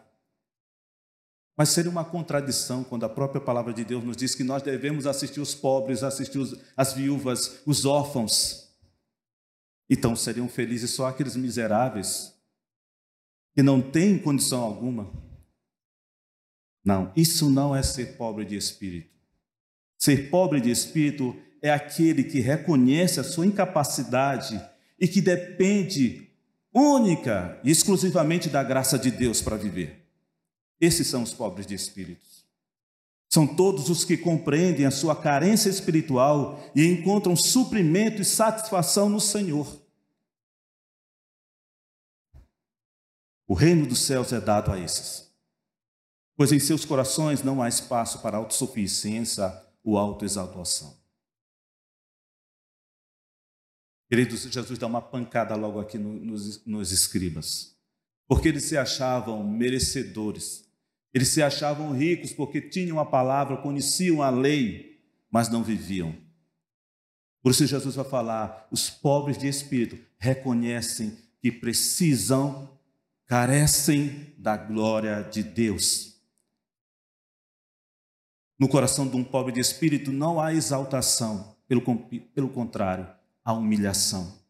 Mas 1.57 1.71
seria 1.71 1.90
uma 1.90 2.04
contradição 2.04 2.85
quando 2.85 3.04
a 3.04 3.09
própria 3.09 3.40
palavra 3.40 3.73
de 3.73 3.83
Deus 3.83 4.04
nos 4.04 4.16
diz 4.16 4.35
que 4.35 4.45
nós 4.45 4.62
devemos 4.62 5.07
assistir 5.07 5.40
os 5.40 5.54
pobres, 5.54 6.02
assistir 6.02 6.38
as 6.76 6.92
viúvas, 6.92 7.62
os 7.64 7.87
órfãos. 7.87 8.71
Então 9.88 10.14
seriam 10.14 10.49
felizes 10.49 10.90
só 10.90 11.07
aqueles 11.07 11.35
miseráveis 11.35 12.35
que 13.54 13.62
não 13.62 13.81
têm 13.81 14.19
condição 14.19 14.61
alguma. 14.61 15.11
Não, 16.85 17.11
isso 17.16 17.50
não 17.50 17.75
é 17.75 17.83
ser 17.83 18.19
pobre 18.19 18.45
de 18.45 18.57
espírito. 18.57 19.11
Ser 19.99 20.28
pobre 20.28 20.61
de 20.61 20.71
espírito 20.71 21.35
é 21.62 21.71
aquele 21.71 22.25
que 22.25 22.40
reconhece 22.40 23.21
a 23.21 23.25
sua 23.25 23.47
incapacidade 23.47 24.61
e 24.99 25.07
que 25.07 25.21
depende 25.21 26.28
única 26.75 27.61
e 27.62 27.71
exclusivamente 27.71 28.49
da 28.49 28.64
graça 28.64 28.99
de 28.99 29.12
Deus 29.12 29.40
para 29.40 29.57
viver. 29.57 30.04
Esses 30.81 31.07
são 31.07 31.23
os 31.23 31.33
pobres 31.33 31.64
de 31.64 31.75
espíritos. 31.75 32.45
São 33.28 33.47
todos 33.47 33.88
os 33.88 34.04
que 34.04 34.16
compreendem 34.16 34.85
a 34.85 34.90
sua 34.90 35.14
carência 35.14 35.71
espiritual 35.71 36.61
e 36.75 36.85
encontram 36.85 37.37
suprimento 37.37 38.21
e 38.21 38.25
satisfação 38.25 39.09
no 39.09 39.21
Senhor. 39.21 39.81
O 43.47 43.54
reino 43.54 43.87
dos 43.87 44.00
céus 44.00 44.33
é 44.33 44.40
dado 44.40 44.73
a 44.73 44.78
esses, 44.78 45.31
pois 46.37 46.52
em 46.52 46.59
seus 46.59 46.85
corações 46.85 47.42
não 47.42 47.62
há 47.62 47.69
espaço 47.69 48.21
para 48.21 48.37
autossuficiência 48.37 49.52
ou 49.85 49.97
autoexaltação. 49.97 51.01
Queridos, 54.12 54.42
Jesus 54.42 54.78
dá 54.78 54.87
uma 54.87 55.00
pancada 55.00 55.54
logo 55.57 55.81
aqui 55.81 55.97
nos, 55.97 56.62
nos 56.66 56.92
escribas, 56.92 57.75
porque 58.28 58.49
eles 58.49 58.64
se 58.64 58.76
achavam 58.76 59.42
merecedores, 59.42 60.69
eles 61.14 61.28
se 61.28 61.42
achavam 61.42 61.92
ricos 61.92 62.31
porque 62.31 62.61
tinham 62.61 63.00
a 63.00 63.07
palavra, 63.07 63.57
conheciam 63.57 64.21
a 64.21 64.28
lei, 64.28 65.02
mas 65.31 65.49
não 65.49 65.64
viviam. 65.64 66.14
Por 67.42 67.52
isso 67.52 67.66
Jesus 67.66 67.95
vai 67.95 68.04
falar: 68.04 68.69
os 68.71 68.90
pobres 68.90 69.38
de 69.38 69.49
espírito 69.49 69.99
reconhecem 70.19 71.16
que 71.40 71.50
precisam, 71.50 72.78
carecem 73.25 74.35
da 74.37 74.59
glória 74.59 75.23
de 75.23 75.42
Deus. 75.42 76.21
No 78.59 78.69
coração 78.69 79.09
de 79.09 79.16
um 79.16 79.25
pobre 79.25 79.54
de 79.54 79.61
espírito 79.61 80.12
não 80.12 80.38
há 80.38 80.52
exaltação, 80.52 81.57
pelo, 81.66 81.81
pelo 82.35 82.50
contrário, 82.50 83.21
a 83.44 83.52
humilhação. 83.52 84.40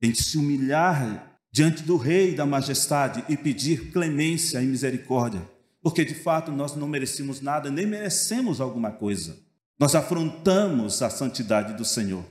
Tem 0.00 0.12
que 0.12 0.22
se 0.22 0.38
humilhar 0.38 1.40
diante 1.52 1.82
do 1.82 1.96
Rei 1.96 2.34
da 2.34 2.46
Majestade 2.46 3.24
e 3.28 3.36
pedir 3.36 3.90
clemência 3.92 4.62
e 4.62 4.66
misericórdia, 4.66 5.42
porque 5.82 6.04
de 6.04 6.14
fato 6.14 6.52
nós 6.52 6.76
não 6.76 6.88
merecemos 6.88 7.40
nada, 7.40 7.70
nem 7.70 7.86
merecemos 7.86 8.60
alguma 8.60 8.90
coisa. 8.92 9.36
Nós 9.78 9.94
afrontamos 9.94 11.02
a 11.02 11.10
santidade 11.10 11.74
do 11.74 11.84
Senhor. 11.84 12.24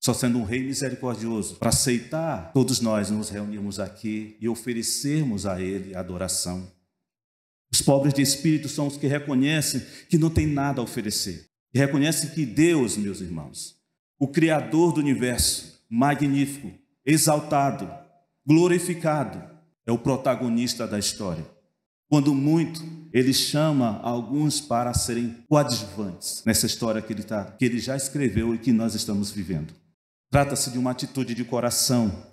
Só 0.00 0.14
sendo 0.14 0.38
um 0.38 0.44
Rei 0.44 0.62
misericordioso, 0.62 1.56
para 1.56 1.70
aceitar, 1.70 2.52
todos 2.52 2.80
nós 2.80 3.10
nos 3.10 3.28
reunimos 3.28 3.80
aqui 3.80 4.36
e 4.40 4.48
oferecermos 4.48 5.44
a 5.44 5.60
Ele 5.60 5.94
adoração. 5.94 6.70
Os 7.70 7.82
pobres 7.82 8.14
de 8.14 8.22
espírito 8.22 8.68
são 8.68 8.86
os 8.86 8.96
que 8.96 9.06
reconhecem 9.06 9.84
que 10.08 10.16
não 10.16 10.30
tem 10.30 10.46
nada 10.46 10.80
a 10.80 10.84
oferecer, 10.84 11.50
e 11.74 11.78
reconhecem 11.78 12.30
que 12.30 12.46
Deus, 12.46 12.96
meus 12.96 13.20
irmãos, 13.20 13.77
o 14.18 14.26
Criador 14.26 14.92
do 14.92 15.00
universo, 15.00 15.82
magnífico, 15.88 16.70
exaltado, 17.04 17.88
glorificado, 18.44 19.42
é 19.86 19.92
o 19.92 19.98
protagonista 19.98 20.86
da 20.86 20.98
história. 20.98 21.46
Quando 22.08 22.34
muito, 22.34 22.82
ele 23.12 23.32
chama 23.32 24.00
alguns 24.02 24.60
para 24.60 24.92
serem 24.94 25.44
coadjuvantes 25.48 26.42
nessa 26.44 26.66
história 26.66 27.00
que 27.00 27.12
ele, 27.12 27.22
tá, 27.22 27.44
que 27.44 27.64
ele 27.64 27.78
já 27.78 27.96
escreveu 27.96 28.54
e 28.54 28.58
que 28.58 28.72
nós 28.72 28.94
estamos 28.94 29.30
vivendo. 29.30 29.72
Trata-se 30.30 30.70
de 30.70 30.78
uma 30.78 30.90
atitude 30.90 31.34
de 31.34 31.44
coração. 31.44 32.26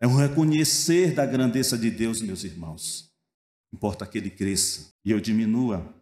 É 0.00 0.06
um 0.06 0.16
reconhecer 0.16 1.14
da 1.14 1.24
grandeza 1.24 1.78
de 1.78 1.90
Deus, 1.90 2.20
meus 2.20 2.44
irmãos. 2.44 3.10
Importa 3.72 4.06
que 4.06 4.18
ele 4.18 4.30
cresça 4.30 4.92
e 5.04 5.10
eu 5.10 5.20
diminua. 5.20 5.94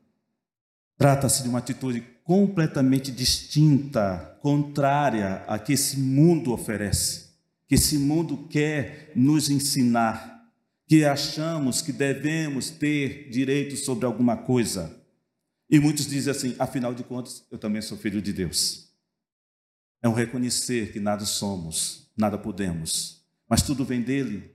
Trata-se 0.99 1.43
de 1.43 1.49
uma 1.49 1.59
atitude 1.59 2.03
completamente 2.31 3.11
distinta, 3.11 4.39
contrária 4.41 5.43
a 5.49 5.59
que 5.59 5.73
esse 5.73 5.99
mundo 5.99 6.53
oferece, 6.53 7.31
que 7.67 7.75
esse 7.75 7.99
mundo 7.99 8.47
quer 8.47 9.11
nos 9.17 9.51
ensinar, 9.51 10.49
que 10.87 11.05
achamos 11.05 11.83
que 11.83 11.91
devemos 11.91 12.71
ter 12.71 13.29
direito 13.31 13.77
sobre 13.77 14.07
alguma 14.07 14.37
coisa. 14.37 14.97
E 15.69 15.81
muitos 15.81 16.07
dizem 16.07 16.31
assim: 16.31 16.55
afinal 16.57 16.95
de 16.95 17.03
contas, 17.03 17.45
eu 17.51 17.59
também 17.59 17.83
sou 17.83 17.99
filho 17.99 18.23
de 18.23 18.33
Deus. 18.33 18.95
É 20.01 20.09
um 20.09 20.15
reconhecer 20.15 20.93
que 20.93 21.01
nada 21.01 21.25
somos, 21.25 22.13
nada 22.17 22.39
podemos, 22.39 23.25
mas 23.49 23.61
tudo 23.61 23.85
vem 23.85 24.03
dele. 24.03 24.55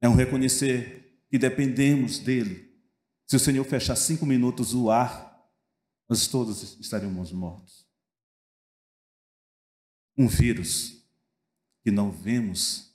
É 0.00 0.08
um 0.08 0.16
reconhecer 0.16 1.16
que 1.30 1.38
dependemos 1.38 2.18
dele. 2.18 2.72
Se 3.24 3.36
o 3.36 3.38
Senhor 3.38 3.62
fechar 3.62 3.94
cinco 3.94 4.26
minutos 4.26 4.74
o 4.74 4.90
ar, 4.90 5.35
nós 6.08 6.26
todos 6.28 6.78
estaríamos 6.80 7.32
mortos. 7.32 7.86
Um 10.16 10.28
vírus 10.28 11.04
que 11.82 11.90
não 11.90 12.10
vemos, 12.10 12.92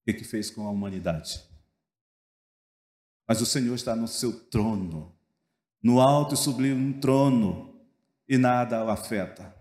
o 0.00 0.04
que, 0.06 0.14
que 0.14 0.24
fez 0.24 0.50
com 0.50 0.66
a 0.66 0.70
humanidade? 0.70 1.42
Mas 3.26 3.40
o 3.40 3.46
Senhor 3.46 3.74
está 3.74 3.94
no 3.94 4.08
seu 4.08 4.32
trono, 4.48 5.14
no 5.82 6.00
alto 6.00 6.34
e 6.34 6.36
sublime 6.36 6.94
trono, 7.00 7.74
e 8.28 8.36
nada 8.36 8.84
o 8.84 8.90
afeta. 8.90 9.54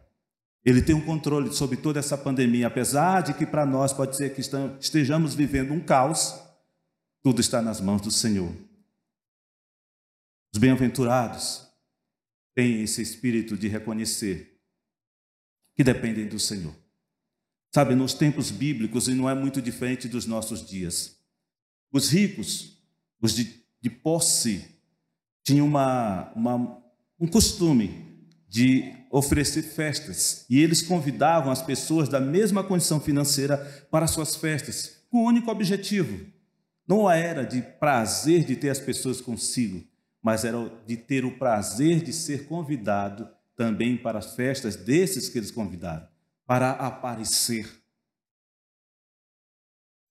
Ele 0.65 0.81
tem 0.81 0.95
um 0.95 1.05
controle 1.05 1.53
sobre 1.53 1.75
toda 1.77 1.99
essa 1.99 2.17
pandemia, 2.17 2.67
apesar 2.67 3.21
de 3.21 3.33
que 3.33 3.45
para 3.45 3.65
nós 3.65 3.91
pode 3.91 4.15
ser 4.15 4.33
que 4.33 4.41
estejamos 4.79 5.35
vivendo 5.35 5.73
um 5.73 5.81
caos, 5.81 6.39
tudo 7.21 7.41
está 7.41 7.61
nas 7.61 7.81
mãos 7.81 8.01
do 8.01 8.11
Senhor. 8.11 8.53
Os 10.53 10.59
bem-aventurados 10.59 11.62
têm 12.53 12.81
esse 12.81 13.01
espírito 13.01 13.57
de 13.57 13.67
reconhecer 13.67 14.59
que 15.75 15.83
dependem 15.83 16.27
do 16.27 16.39
Senhor. 16.39 16.75
Sabe, 17.73 17.95
nos 17.95 18.13
tempos 18.13 18.51
bíblicos, 18.51 19.07
e 19.07 19.15
não 19.15 19.29
é 19.29 19.33
muito 19.33 19.61
diferente 19.61 20.07
dos 20.07 20.27
nossos 20.27 20.67
dias, 20.67 21.17
os 21.91 22.09
ricos, 22.09 22.77
os 23.19 23.33
de, 23.33 23.51
de 23.81 23.89
posse, 23.89 24.65
tinham 25.43 25.65
uma, 25.67 26.31
uma, 26.35 26.83
um 27.19 27.27
costume 27.27 28.27
de 28.47 28.93
oferecer 29.09 29.63
festas, 29.63 30.45
e 30.49 30.59
eles 30.59 30.81
convidavam 30.81 31.51
as 31.51 31.61
pessoas 31.61 32.07
da 32.07 32.19
mesma 32.19 32.63
condição 32.63 32.99
financeira 32.99 33.57
para 33.89 34.07
suas 34.07 34.35
festas, 34.35 35.03
com 35.09 35.17
o 35.17 35.21
um 35.21 35.25
único 35.25 35.49
objetivo. 35.49 36.25
Não 36.87 37.09
era 37.09 37.43
de 37.43 37.61
prazer 37.61 38.43
de 38.43 38.55
ter 38.55 38.69
as 38.69 38.79
pessoas 38.79 39.21
consigo, 39.21 39.83
mas 40.23 40.45
era 40.45 40.57
de 40.87 40.95
ter 40.95 41.25
o 41.25 41.37
prazer 41.37 42.01
de 42.01 42.13
ser 42.13 42.47
convidado 42.47 43.29
também 43.57 43.97
para 43.97 44.17
as 44.17 44.33
festas 44.35 44.77
desses 44.77 45.27
que 45.27 45.37
eles 45.37 45.51
convidaram, 45.51 46.07
para 46.47 46.71
aparecer. 46.71 47.69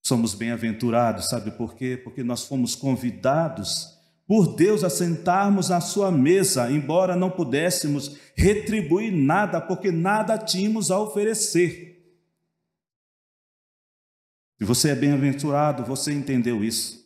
Somos 0.05 0.35
bem-aventurados, 0.35 1.29
sabe 1.29 1.51
por 1.53 1.75
quê? 1.75 1.97
Porque 1.97 2.23
nós 2.23 2.45
fomos 2.45 2.75
convidados 2.75 3.99
por 4.27 4.55
Deus 4.55 4.85
a 4.85 4.91
sentarmos 4.91 5.71
à 5.71 5.81
sua 5.81 6.11
mesa, 6.11 6.71
embora 6.71 7.17
não 7.17 7.31
pudéssemos 7.31 8.17
retribuir 8.37 9.13
nada, 9.13 9.61
porque 9.61 9.91
nada 9.91 10.37
tínhamos 10.37 10.91
a 10.91 11.01
oferecer. 11.01 11.91
Se 14.59 14.65
você 14.65 14.91
é 14.91 14.95
bem-aventurado, 14.95 15.85
você 15.85 16.13
entendeu 16.13 16.63
isso. 16.63 17.02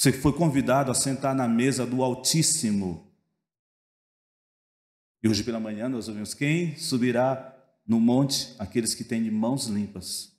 Você 0.00 0.14
foi 0.14 0.32
convidado 0.32 0.90
a 0.90 0.94
sentar 0.94 1.34
na 1.34 1.46
mesa 1.46 1.84
do 1.84 2.02
Altíssimo. 2.02 3.06
E 5.22 5.28
hoje 5.28 5.44
pela 5.44 5.60
manhã 5.60 5.90
nós 5.90 6.08
ouvimos: 6.08 6.32
quem 6.32 6.74
subirá 6.78 7.54
no 7.86 8.00
monte? 8.00 8.54
Aqueles 8.58 8.94
que 8.94 9.04
têm 9.04 9.22
de 9.22 9.30
mãos 9.30 9.66
limpas. 9.66 10.34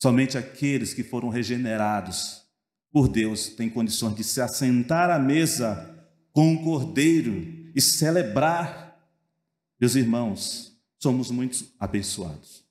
Somente 0.00 0.38
aqueles 0.38 0.94
que 0.94 1.02
foram 1.02 1.30
regenerados 1.30 2.46
por 2.92 3.08
Deus 3.08 3.48
têm 3.48 3.68
condições 3.68 4.14
de 4.14 4.22
se 4.22 4.40
assentar 4.40 5.10
à 5.10 5.18
mesa 5.18 6.08
com 6.30 6.54
o 6.54 6.62
Cordeiro 6.62 7.72
e 7.74 7.80
celebrar. 7.80 9.04
Meus 9.80 9.96
irmãos, 9.96 10.80
somos 10.96 11.32
muito 11.32 11.68
abençoados. 11.76 12.64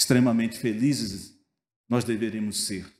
Extremamente 0.00 0.58
felizes 0.58 1.38
nós 1.86 2.04
deveríamos 2.04 2.64
ser. 2.64 2.97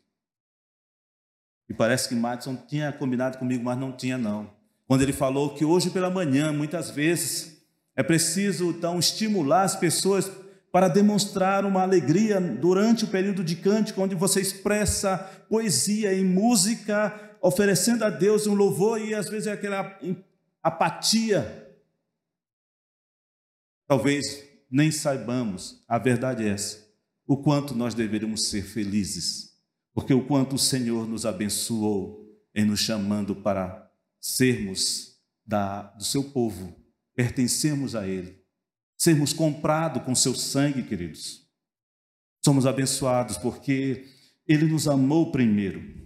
E 1.69 1.75
parece 1.75 2.09
que 2.09 2.15
Madison 2.15 2.57
tinha 2.57 2.93
combinado 2.93 3.39
comigo, 3.39 3.63
mas 3.63 3.79
não 3.79 3.93
tinha 3.93 4.17
não. 4.17 4.51
Quando 4.87 5.03
ele 5.03 5.13
falou 5.13 5.55
que 5.55 5.65
hoje 5.65 5.91
pela 5.91 6.09
manhã, 6.09 6.51
muitas 6.51 6.91
vezes, 6.91 7.63
é 7.95 8.03
preciso 8.03 8.71
então 8.71 8.99
estimular 8.99 9.65
as 9.65 9.77
pessoas 9.77 10.31
para 10.73 10.89
demonstrar 10.89 11.65
uma 11.65 11.83
alegria 11.83 12.41
durante 12.41 13.05
o 13.05 13.09
período 13.09 13.45
de 13.45 13.57
cântico, 13.57 14.01
onde 14.01 14.15
você 14.15 14.41
expressa 14.41 15.19
poesia 15.49 16.13
e 16.15 16.25
música, 16.25 17.37
oferecendo 17.43 18.05
a 18.05 18.11
Deus 18.11 18.47
um 18.47 18.55
louvor 18.55 19.01
e 19.01 19.15
às 19.15 19.29
vezes 19.29 19.47
é 19.47 19.53
aquela 19.53 19.99
apatia. 20.63 21.67
Talvez 23.87 24.45
nem 24.71 24.91
saibamos, 24.91 25.83
a 25.89 25.99
verdade 25.99 26.47
é 26.47 26.51
essa, 26.51 26.87
o 27.27 27.37
quanto 27.37 27.75
nós 27.75 27.95
deveríamos 27.95 28.49
ser 28.49 28.63
felizes 28.63 29.58
porque 29.95 30.15
o 30.15 30.27
quanto 30.27 30.57
o 30.57 30.59
Senhor 30.59 31.07
nos 31.09 31.27
abençoou 31.27 32.27
em 32.55 32.65
nos 32.65 32.81
chamando 32.81 33.37
para 33.37 33.91
sermos 34.21 35.19
da, 35.47 35.83
do 35.83 36.05
seu 36.05 36.25
povo, 36.25 36.77
pertencemos 37.15 37.95
a 37.95 38.07
Ele, 38.07 38.43
sermos 38.97 39.33
comprados 39.33 40.03
com 40.03 40.15
seu 40.15 40.35
sangue, 40.35 40.83
queridos. 40.83 41.49
Somos 42.45 42.67
abençoados 42.67 43.37
porque 43.39 44.07
Ele 44.47 44.67
nos 44.67 44.87
amou 44.87 45.33
primeiro. 45.33 45.99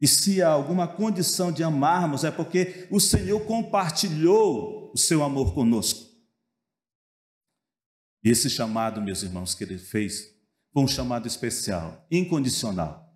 E 0.00 0.08
se 0.08 0.40
há 0.40 0.48
alguma 0.48 0.88
condição 0.88 1.52
de 1.52 1.62
amarmos, 1.62 2.24
é 2.24 2.30
porque 2.30 2.86
o 2.90 2.98
Senhor 2.98 3.40
compartilhou 3.44 4.90
o 4.94 4.98
seu 4.98 5.22
amor 5.22 5.52
conosco. 5.52 6.08
E 8.24 8.30
esse 8.30 8.48
chamado, 8.48 9.00
meus 9.02 9.22
irmãos, 9.22 9.54
que 9.54 9.64
Ele 9.64 9.78
fez, 9.78 10.34
foi 10.72 10.82
um 10.82 10.88
chamado 10.88 11.26
especial, 11.26 12.06
incondicional. 12.10 13.09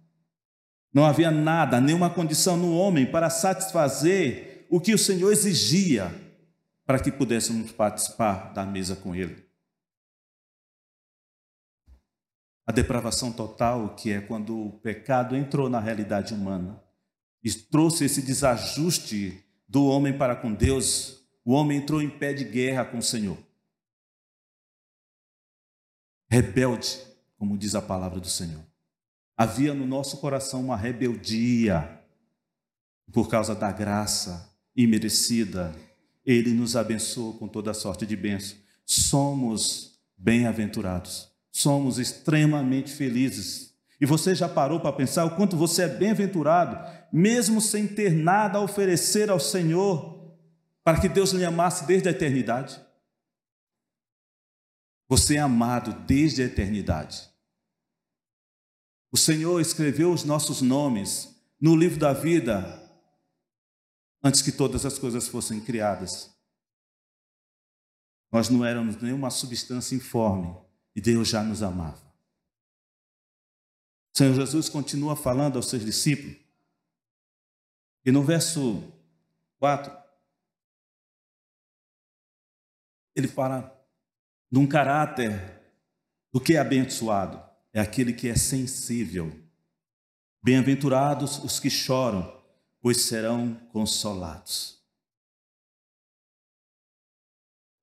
Não 0.95 1.05
havia 1.05 1.33
nada, 1.33 1.81
nenhuma 1.81 2.09
condição 2.09 2.57
no 2.57 2.73
homem 2.73 3.05
para 3.05 3.29
satisfazer 3.29 4.65
o 4.71 4.81
que 4.81 4.95
o 4.95 4.99
Senhor 4.99 5.33
exigia 5.33 6.15
para 6.87 7.01
que 7.01 7.11
pudéssemos 7.11 7.73
participar 7.73 8.53
da 8.53 8.65
mesa 8.65 8.95
com 8.95 9.13
Ele. 9.13 9.45
A 12.65 12.71
depravação 12.71 13.33
total, 13.33 13.97
que 13.97 14.13
é 14.13 14.21
quando 14.21 14.57
o 14.57 14.79
pecado 14.79 15.37
entrou 15.37 15.69
na 15.69 15.81
realidade 15.81 16.33
humana 16.33 16.81
e 17.43 17.53
trouxe 17.53 18.05
esse 18.05 18.23
desajuste 18.23 19.45
do 19.69 19.87
homem 19.87 20.17
para 20.17 20.37
com 20.37 20.55
Deus, 20.55 21.27
o 21.45 21.53
homem 21.53 21.79
entrou 21.79 22.01
em 22.01 22.09
pé 22.09 22.33
de 22.33 22.45
guerra 22.45 22.85
com 22.85 22.99
o 22.99 23.03
Senhor. 23.03 23.37
Rebelde, 26.31 27.01
como 27.37 27.59
diz 27.59 27.75
a 27.75 27.83
palavra 27.83 28.21
do 28.21 28.29
Senhor. 28.29 28.74
Havia 29.37 29.75
no 29.75 29.87
nosso 29.87 30.19
coração 30.19 30.61
uma 30.61 30.77
rebeldia 30.77 32.01
por 33.13 33.29
causa 33.29 33.55
da 33.55 33.73
graça 33.73 34.55
imerecida. 34.77 35.75
Ele 36.25 36.53
nos 36.53 36.77
abençoou 36.77 37.35
com 37.35 37.49
toda 37.49 37.75
sorte 37.75 38.07
de 38.07 38.17
bênção. 38.17 38.57
Somos 38.87 39.99
bem-aventurados, 40.17 41.29
somos 41.51 41.99
extremamente 41.99 42.93
felizes. 42.93 43.75
E 44.01 44.07
você 44.07 44.35
já 44.35 44.49
parou 44.49 44.81
para 44.81 44.93
pensar 44.93 45.25
o 45.25 45.37
quanto 45.37 45.57
você 45.57 45.83
é 45.83 45.89
bem-aventurado, 45.89 46.79
mesmo 47.13 47.61
sem 47.61 47.87
ter 47.87 48.13
nada 48.13 48.59
a 48.59 48.63
oferecer 48.63 49.31
ao 49.31 49.41
Senhor, 49.41 50.37
para 50.83 51.01
que 51.01 51.09
Deus 51.09 51.31
lhe 51.31 51.45
amasse 51.45 51.87
desde 51.87 52.09
a 52.09 52.13
eternidade? 52.13 52.79
Você 55.09 55.37
é 55.37 55.39
amado 55.39 55.93
desde 56.07 56.43
a 56.43 56.47
eternidade. 56.47 57.34
O 59.15 59.17
Senhor 59.17 59.61
escreveu 59.61 60.13
os 60.13 60.25
nossos 60.25 60.61
nomes 60.61 61.41
no 61.61 61.77
livro 61.77 62.01
da 62.01 62.13
vida 62.13 62.83
antes 64.21 64.43
que 64.43 64.51
todas 64.51 64.85
as 64.85 64.99
coisas 64.99 65.29
fossem 65.29 65.65
criadas. 65.65 66.37
Nós 68.33 68.49
não 68.49 68.65
éramos 68.65 69.01
nenhuma 69.01 69.31
substância 69.31 69.95
informe 69.95 70.53
e 70.97 71.01
Deus 71.01 71.29
já 71.29 71.45
nos 71.45 71.63
amava. 71.63 72.03
O 74.13 74.19
Senhor 74.19 74.35
Jesus 74.35 74.69
continua 74.69 75.15
falando 75.15 75.59
aos 75.59 75.69
seus 75.69 75.85
discípulos. 75.85 76.37
E 78.05 78.11
no 78.11 78.25
verso 78.25 78.83
4, 79.61 79.97
ele 83.15 83.29
fala: 83.29 83.81
de 84.51 84.59
um 84.59 84.67
caráter 84.67 85.63
do 86.33 86.41
que 86.41 86.55
é 86.55 86.59
abençoado, 86.59 87.54
é 87.75 87.81
aquele 87.81 88.13
que 88.13 88.29
é 88.29 88.37
sensível. 88.37 89.37
Bem-aventurados 90.43 91.43
os 91.43 91.59
que 91.59 91.69
choram, 91.69 92.41
pois 92.81 93.03
serão 93.03 93.55
consolados. 93.73 94.81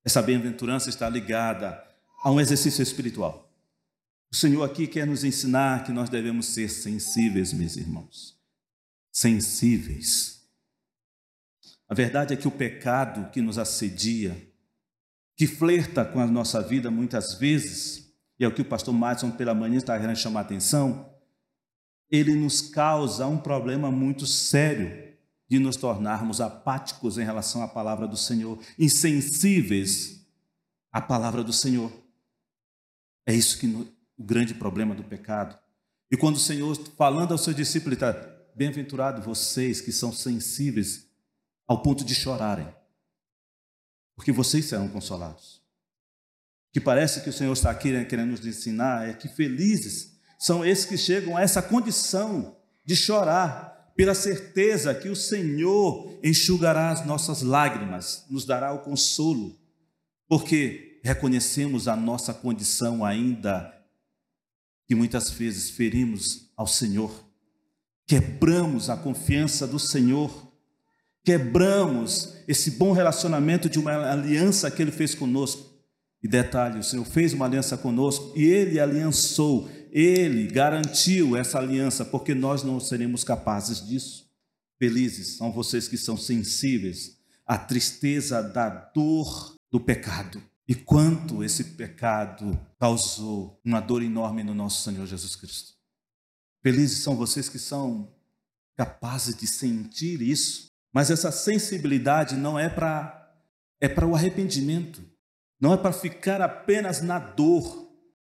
Essa 0.02 0.22
bem-aventurança 0.22 0.88
está 0.88 1.08
ligada 1.08 1.86
a 2.24 2.30
um 2.30 2.40
exercício 2.40 2.82
espiritual. 2.82 3.52
O 4.32 4.36
Senhor 4.36 4.64
aqui 4.64 4.86
quer 4.86 5.06
nos 5.06 5.24
ensinar 5.24 5.84
que 5.84 5.92
nós 5.92 6.08
devemos 6.08 6.46
ser 6.46 6.70
sensíveis, 6.70 7.52
meus 7.52 7.76
irmãos. 7.76 8.40
Sensíveis. 9.12 10.42
A 11.86 11.94
verdade 11.94 12.32
é 12.32 12.36
que 12.36 12.48
o 12.48 12.50
pecado 12.50 13.30
que 13.30 13.42
nos 13.42 13.58
assedia, 13.58 14.50
que 15.36 15.46
flerta 15.46 16.02
com 16.02 16.18
a 16.18 16.26
nossa 16.26 16.62
vida 16.62 16.90
muitas 16.90 17.34
vezes, 17.34 18.01
e 18.42 18.44
é 18.44 18.48
o 18.48 18.52
que 18.52 18.62
o 18.62 18.64
pastor 18.64 18.92
Madison 18.92 19.30
pela 19.30 19.54
manhã 19.54 19.76
está 19.76 19.96
querendo 19.96 20.16
chamar 20.16 20.40
a 20.40 20.42
atenção, 20.42 21.14
ele 22.10 22.34
nos 22.34 22.60
causa 22.60 23.24
um 23.24 23.38
problema 23.38 23.88
muito 23.88 24.26
sério 24.26 25.16
de 25.48 25.60
nos 25.60 25.76
tornarmos 25.76 26.40
apáticos 26.40 27.18
em 27.18 27.24
relação 27.24 27.62
à 27.62 27.68
palavra 27.68 28.04
do 28.04 28.16
Senhor, 28.16 28.58
insensíveis 28.76 30.26
à 30.90 31.00
palavra 31.00 31.44
do 31.44 31.52
Senhor. 31.52 31.92
É 33.24 33.32
isso 33.32 33.60
que 33.60 33.68
no, 33.68 33.88
o 34.18 34.24
grande 34.24 34.54
problema 34.54 34.92
do 34.92 35.04
pecado. 35.04 35.56
E 36.10 36.16
quando 36.16 36.34
o 36.34 36.40
Senhor, 36.40 36.76
falando 36.96 37.30
aos 37.30 37.44
seus 37.44 37.54
discípulos, 37.54 37.94
está 37.94 38.12
bem-aventurado 38.56 39.22
vocês 39.22 39.80
que 39.80 39.92
são 39.92 40.12
sensíveis 40.12 41.06
ao 41.64 41.80
ponto 41.80 42.04
de 42.04 42.12
chorarem, 42.16 42.66
porque 44.16 44.32
vocês 44.32 44.64
serão 44.64 44.88
consolados. 44.88 45.61
Que 46.72 46.80
parece 46.80 47.20
que 47.20 47.28
o 47.28 47.32
Senhor 47.32 47.52
está 47.52 47.70
aqui 47.70 47.90
né, 47.90 48.04
querendo 48.04 48.30
nos 48.30 48.46
ensinar 48.46 49.08
é 49.08 49.12
que 49.12 49.28
felizes 49.28 50.12
são 50.38 50.64
esses 50.64 50.84
que 50.84 50.96
chegam 50.96 51.36
a 51.36 51.42
essa 51.42 51.62
condição 51.62 52.56
de 52.84 52.96
chorar, 52.96 53.92
pela 53.94 54.14
certeza 54.14 54.94
que 54.94 55.08
o 55.08 55.14
Senhor 55.14 56.18
enxugará 56.24 56.90
as 56.90 57.06
nossas 57.06 57.42
lágrimas, 57.42 58.24
nos 58.28 58.44
dará 58.44 58.72
o 58.72 58.80
consolo, 58.80 59.56
porque 60.26 61.00
reconhecemos 61.04 61.86
a 61.86 61.94
nossa 61.94 62.32
condição 62.32 63.04
ainda 63.04 63.72
que 64.88 64.94
muitas 64.94 65.30
vezes 65.30 65.70
ferimos 65.70 66.50
ao 66.56 66.66
Senhor, 66.66 67.12
quebramos 68.06 68.90
a 68.90 68.96
confiança 68.96 69.66
do 69.66 69.78
Senhor 69.78 70.52
quebramos 71.24 72.34
esse 72.48 72.72
bom 72.72 72.92
relacionamento 72.92 73.68
de 73.68 73.78
uma 73.78 74.10
aliança 74.10 74.70
que 74.70 74.82
ele 74.82 74.90
fez 74.92 75.14
conosco. 75.14 75.71
E 76.22 76.28
detalhe, 76.28 76.78
o 76.78 76.84
Senhor 76.84 77.04
fez 77.04 77.32
uma 77.32 77.46
aliança 77.46 77.76
conosco 77.76 78.32
e 78.36 78.44
ele 78.44 78.78
aliançou, 78.78 79.68
ele 79.90 80.46
garantiu 80.46 81.36
essa 81.36 81.58
aliança, 81.58 82.04
porque 82.04 82.34
nós 82.34 82.62
não 82.62 82.78
seremos 82.78 83.24
capazes 83.24 83.84
disso. 83.84 84.30
Felizes 84.78 85.36
são 85.36 85.50
vocês 85.50 85.88
que 85.88 85.96
são 85.96 86.16
sensíveis 86.16 87.18
à 87.44 87.58
tristeza 87.58 88.42
da 88.42 88.68
dor 88.68 89.54
do 89.70 89.80
pecado. 89.80 90.42
E 90.66 90.74
quanto 90.74 91.42
esse 91.42 91.64
pecado 91.64 92.58
causou 92.78 93.60
uma 93.64 93.80
dor 93.80 94.02
enorme 94.02 94.44
no 94.44 94.54
nosso 94.54 94.82
Senhor 94.82 95.06
Jesus 95.06 95.34
Cristo. 95.34 95.72
Felizes 96.62 96.98
são 96.98 97.16
vocês 97.16 97.48
que 97.48 97.58
são 97.58 98.08
capazes 98.76 99.34
de 99.34 99.46
sentir 99.46 100.22
isso 100.22 100.72
mas 100.92 101.10
essa 101.10 101.32
sensibilidade 101.32 102.36
não 102.36 102.58
é 102.58 102.68
para 102.68 103.18
é 103.80 103.88
para 103.88 104.06
o 104.06 104.14
arrependimento. 104.14 105.02
Não 105.62 105.72
é 105.72 105.76
para 105.76 105.92
ficar 105.92 106.42
apenas 106.42 107.00
na 107.00 107.20
dor, 107.20 107.88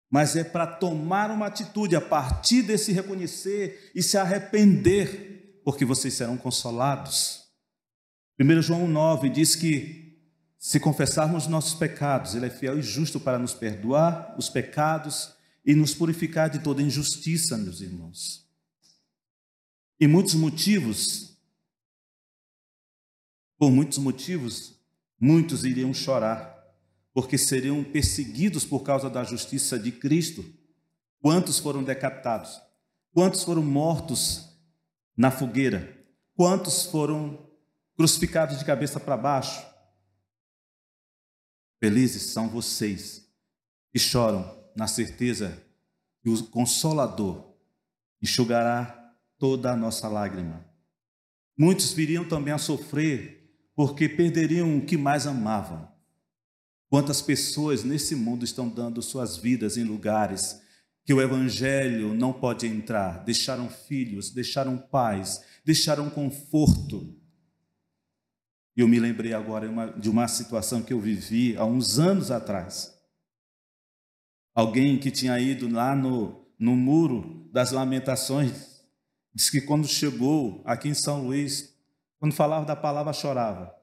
mas 0.09 0.35
é 0.35 0.43
para 0.43 0.65
tomar 0.65 1.29
uma 1.29 1.45
atitude 1.45 1.95
a 1.95 2.01
partir 2.01 2.63
desse 2.63 2.91
reconhecer 2.91 3.91
e 3.93 4.01
se 4.01 4.17
arrepender, 4.17 5.61
porque 5.63 5.85
vocês 5.85 6.15
serão 6.15 6.35
consolados. 6.35 7.43
1 8.39 8.63
João 8.63 8.87
9 8.87 9.29
diz 9.29 9.55
que 9.55 10.17
se 10.57 10.79
confessarmos 10.79 11.45
nossos 11.45 11.75
pecados, 11.75 12.33
Ele 12.33 12.47
é 12.47 12.49
fiel 12.49 12.79
e 12.79 12.81
justo 12.81 13.19
para 13.19 13.37
nos 13.37 13.53
perdoar 13.53 14.35
os 14.35 14.49
pecados 14.49 15.31
e 15.63 15.75
nos 15.75 15.93
purificar 15.93 16.49
de 16.49 16.57
toda 16.57 16.81
injustiça, 16.81 17.55
meus 17.59 17.79
irmãos. 17.79 18.49
E 19.99 20.07
muitos 20.07 20.33
motivos 20.33 21.29
por 23.59 23.69
muitos 23.69 23.97
motivos, 23.97 24.79
muitos 25.19 25.65
iriam 25.65 25.93
chorar, 25.93 26.58
porque 27.19 27.37
seriam 27.37 27.83
perseguidos 27.83 28.63
por 28.63 28.79
causa 28.79 29.09
da 29.09 29.25
justiça 29.25 29.77
de 29.77 29.91
Cristo. 29.91 30.41
Quantos 31.19 31.59
foram 31.59 31.83
decapitados? 31.83 32.61
Quantos 33.11 33.43
foram 33.43 33.61
mortos 33.61 34.57
na 35.17 35.29
fogueira? 35.29 36.01
Quantos 36.33 36.85
foram 36.85 37.45
crucificados 37.97 38.57
de 38.57 38.63
cabeça 38.63 39.01
para 39.01 39.17
baixo? 39.17 39.61
Felizes 41.83 42.23
são 42.31 42.47
vocês 42.47 43.29
que 43.91 43.99
choram 43.99 44.57
na 44.73 44.87
certeza 44.87 45.61
que 46.23 46.29
o 46.29 46.41
Consolador 46.45 47.53
enxugará 48.21 49.13
toda 49.37 49.73
a 49.73 49.75
nossa 49.75 50.07
lágrima. 50.07 50.65
Muitos 51.57 51.91
viriam 51.91 52.25
também 52.25 52.53
a 52.53 52.57
sofrer 52.57 53.53
porque 53.75 54.07
perderiam 54.07 54.77
o 54.77 54.85
que 54.85 54.95
mais 54.95 55.27
amavam. 55.27 55.98
Quantas 56.89 57.21
pessoas 57.21 57.83
nesse 57.83 58.15
mundo 58.15 58.43
estão 58.43 58.67
dando 58.67 58.99
suas 59.01 59.37
vidas 59.37 59.77
em 59.77 59.83
lugares 59.83 60.59
que 61.05 61.13
o 61.13 61.21
Evangelho 61.21 62.15
não 62.15 62.33
pode 62.33 62.65
entrar? 62.65 63.23
Deixaram 63.23 63.69
filhos, 63.69 64.31
deixaram 64.31 64.75
pais, 64.75 65.43
deixaram 65.63 66.09
conforto. 66.09 67.15
E 68.75 68.81
eu 68.81 68.87
me 68.87 68.99
lembrei 68.99 69.33
agora 69.33 69.93
de 69.99 70.09
uma 70.09 70.27
situação 70.27 70.81
que 70.81 70.91
eu 70.91 70.99
vivi 70.99 71.55
há 71.57 71.63
uns 71.63 71.99
anos 71.99 72.31
atrás. 72.31 72.97
Alguém 74.55 74.97
que 74.97 75.11
tinha 75.11 75.39
ido 75.39 75.69
lá 75.69 75.95
no, 75.95 76.47
no 76.57 76.75
Muro 76.75 77.47
das 77.51 77.71
Lamentações, 77.71 78.83
disse 79.33 79.51
que 79.51 79.61
quando 79.61 79.87
chegou 79.87 80.63
aqui 80.65 80.89
em 80.89 80.95
São 80.95 81.27
Luís, 81.27 81.75
quando 82.17 82.33
falava 82.33 82.65
da 82.65 82.75
palavra, 82.75 83.13
chorava. 83.13 83.78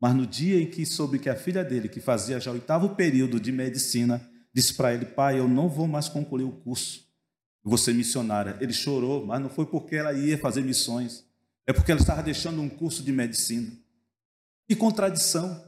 Mas 0.00 0.14
no 0.14 0.26
dia 0.26 0.60
em 0.60 0.70
que 0.70 0.86
soube 0.86 1.18
que 1.18 1.28
a 1.28 1.34
filha 1.34 1.64
dele, 1.64 1.88
que 1.88 2.00
fazia 2.00 2.38
já 2.38 2.50
o 2.50 2.54
oitavo 2.54 2.94
período 2.94 3.40
de 3.40 3.50
medicina, 3.50 4.24
disse 4.52 4.74
para 4.74 4.94
ele: 4.94 5.06
Pai, 5.06 5.38
eu 5.38 5.48
não 5.48 5.68
vou 5.68 5.88
mais 5.88 6.08
concluir 6.08 6.44
o 6.44 6.52
curso, 6.52 7.00
eu 7.64 7.70
vou 7.70 7.78
ser 7.78 7.94
missionária. 7.94 8.56
Ele 8.60 8.72
chorou, 8.72 9.26
mas 9.26 9.40
não 9.40 9.48
foi 9.48 9.66
porque 9.66 9.96
ela 9.96 10.12
ia 10.12 10.38
fazer 10.38 10.62
missões, 10.62 11.24
é 11.66 11.72
porque 11.72 11.90
ela 11.90 12.00
estava 12.00 12.22
deixando 12.22 12.60
um 12.60 12.68
curso 12.68 13.02
de 13.02 13.12
medicina. 13.12 13.70
Que 14.68 14.76
contradição! 14.76 15.66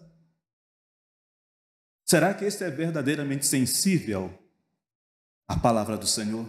Será 2.06 2.34
que 2.34 2.44
esse 2.44 2.64
é 2.64 2.70
verdadeiramente 2.70 3.46
sensível 3.46 4.36
à 5.48 5.56
palavra 5.56 5.96
do 5.96 6.06
Senhor? 6.06 6.46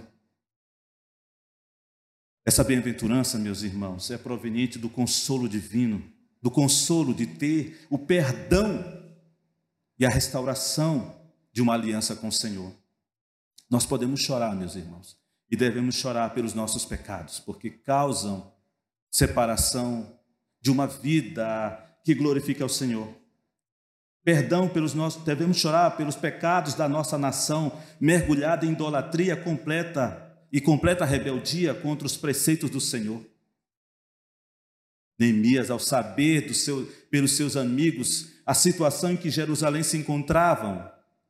Essa 2.44 2.63
bem-aventurança, 2.63 3.38
meus 3.38 3.62
irmãos, 3.62 4.10
é 4.10 4.17
proveniente 4.17 4.80
do 4.80 4.89
consolo 4.89 5.48
divino, 5.48 6.04
do 6.42 6.50
consolo 6.50 7.14
de 7.14 7.26
ter 7.26 7.86
o 7.90 7.98
perdão 7.98 8.84
e 9.98 10.06
a 10.06 10.10
restauração 10.10 11.16
de 11.54 11.62
uma 11.62 11.74
aliança 11.74 12.16
com 12.16 12.28
o 12.28 12.32
Senhor. 12.32 12.74
Nós 13.70 13.86
podemos 13.86 14.22
chorar, 14.22 14.56
meus 14.56 14.76
irmãos, 14.76 15.18
e 15.50 15.56
devemos 15.56 15.96
chorar 15.96 16.34
pelos 16.34 16.54
nossos 16.54 16.86
pecados, 16.86 17.40
porque 17.40 17.70
causam 17.70 18.52
separação 19.10 20.18
de 20.62 20.72
uma 20.72 20.88
vida 20.88 21.78
que 22.04 22.16
glorifica 22.16 22.66
o 22.66 22.70
Senhor. 22.70 23.08
Perdão 24.24 24.70
pelos 24.70 24.94
nossos, 24.94 25.24
devemos 25.24 25.58
chorar 25.58 25.98
pelos 25.98 26.16
pecados 26.16 26.74
da 26.74 26.88
nossa 26.88 27.18
nação, 27.18 27.78
mergulhada 28.00 28.66
em 28.66 28.72
idolatria 28.72 29.36
completa 29.36 30.32
e 30.52 30.62
completa 30.62 31.06
rebeldia 31.06 31.74
contra 31.74 32.06
os 32.06 32.18
preceitos 32.18 32.70
do 32.70 32.80
Senhor. 32.80 33.26
Neemias, 35.22 35.70
ao 35.70 35.78
saber 35.78 36.52
seu, 36.56 36.86
pelos 37.12 37.34
seus 37.34 37.56
amigos 37.56 38.32
a 38.44 38.56
situação 38.56 39.12
em 39.12 39.18
que 39.18 39.30
Jerusalém 39.30 39.84
se 39.84 39.96
encontravam, 39.96 40.90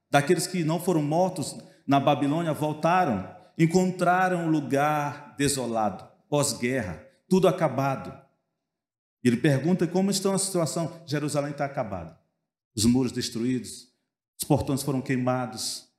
daqueles 0.10 0.48
que 0.48 0.64
não 0.64 0.80
foram 0.80 1.04
mortos 1.04 1.58
na 1.86 2.00
Babilônia 2.00 2.54
voltaram, 2.54 3.30
encontraram 3.58 4.46
um 4.46 4.50
lugar 4.50 5.36
desolado, 5.38 6.08
pós-guerra, 6.30 7.06
tudo 7.28 7.50
acabado. 7.50 8.18
Ele 9.22 9.36
pergunta 9.36 9.86
como 9.86 10.10
está 10.10 10.34
a 10.34 10.38
situação. 10.38 11.02
Jerusalém 11.06 11.52
está 11.52 11.66
acabada. 11.66 12.18
Os 12.74 12.86
muros 12.86 13.12
destruídos, 13.12 13.90
os 14.42 14.48
portões 14.48 14.82
foram 14.82 15.02
queimados, 15.02 15.90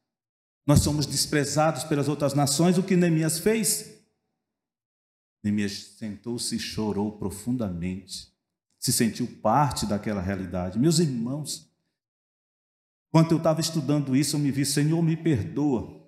nós 0.67 0.81
somos 0.81 1.05
desprezados 1.05 1.85
pelas 1.85 2.09
outras 2.09 2.33
nações. 2.33 2.79
O 2.79 2.83
que 2.83 2.97
Neemias 2.97 3.39
fez? 3.39 4.02
Neemias 5.43 5.95
sentou-se 5.99 6.55
e 6.55 6.59
chorou 6.59 7.13
profundamente. 7.19 8.33
Se 8.79 8.93
sentiu 8.93 9.27
parte 9.43 9.87
daquela 9.87 10.21
realidade. 10.21 10.79
Meus 10.79 10.99
irmãos, 10.99 11.71
Quando 13.13 13.33
eu 13.33 13.37
estava 13.37 13.61
estudando 13.61 14.17
isso, 14.17 14.37
eu 14.37 14.41
me 14.41 14.51
vi, 14.51 14.65
Senhor, 14.65 15.03
me 15.03 15.17
perdoa. 15.17 16.03